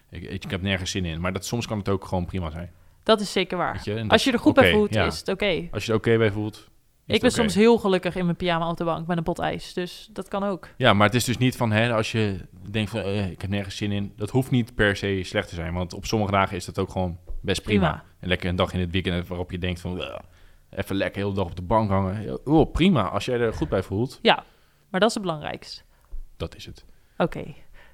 [0.09, 1.21] Ik, ik, heb nergens zin in.
[1.21, 2.71] Maar dat, soms kan het ook gewoon prima zijn.
[3.03, 3.81] Dat is zeker waar.
[3.83, 3.93] Je?
[3.95, 5.05] Dat Als je er goed bij voelt, ja.
[5.05, 5.67] is het oké.
[5.71, 6.69] Als je er oké bij voelt.
[7.15, 9.73] Ik ben soms heel gelukkig in mijn pyjama op de bank met een pot ijs.
[9.73, 10.67] Dus dat kan ook.
[10.77, 13.49] Ja, maar het is dus niet van, hè, als je denkt van, eh, ik heb
[13.49, 14.13] nergens zin in.
[14.15, 16.89] Dat hoeft niet per se slecht te zijn, want op sommige dagen is dat ook
[16.89, 17.87] gewoon best prima.
[17.87, 18.03] Prima.
[18.19, 20.19] En lekker een dag in het weekend waarop je denkt van, "Ugh,
[20.69, 22.39] even lekker heel de dag op de bank hangen.
[22.47, 24.43] Oh, prima, als jij er goed bij voelt, Ja,
[24.89, 25.81] maar dat is het belangrijkste.
[26.37, 26.85] dat is het.
[27.17, 27.43] Oké.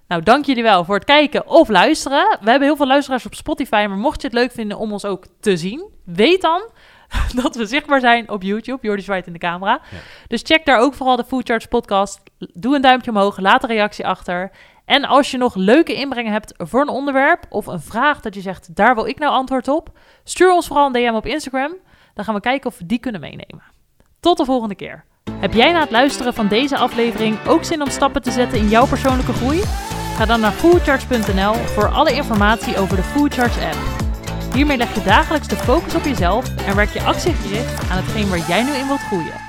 [0.07, 2.37] Nou, dank jullie wel voor het kijken of luisteren.
[2.41, 5.05] We hebben heel veel luisteraars op Spotify, maar mocht je het leuk vinden om ons
[5.05, 6.69] ook te zien, weet dan
[7.43, 8.79] dat we zichtbaar zijn op YouTube.
[8.81, 9.81] Jordi zwaait in de camera.
[10.27, 12.21] Dus check daar ook vooral de Foodcharts podcast.
[12.37, 14.51] Doe een duimpje omhoog, laat een reactie achter.
[14.85, 18.41] En als je nog leuke inbrengen hebt voor een onderwerp of een vraag dat je
[18.41, 19.89] zegt, daar wil ik nou antwoord op,
[20.23, 21.75] stuur ons vooral een DM op Instagram.
[22.13, 23.63] Dan gaan we kijken of we die kunnen meenemen.
[24.19, 25.03] Tot de volgende keer.
[25.31, 28.67] Heb jij na het luisteren van deze aflevering ook zin om stappen te zetten in
[28.67, 29.61] jouw persoonlijke groei?
[30.15, 33.94] Ga dan naar foodcharts.nl voor alle informatie over de Foodcharts app.
[34.55, 38.47] Hiermee leg je dagelijks de focus op jezelf en werk je actiegericht aan hetgeen waar
[38.47, 39.44] jij nu in wilt groeien.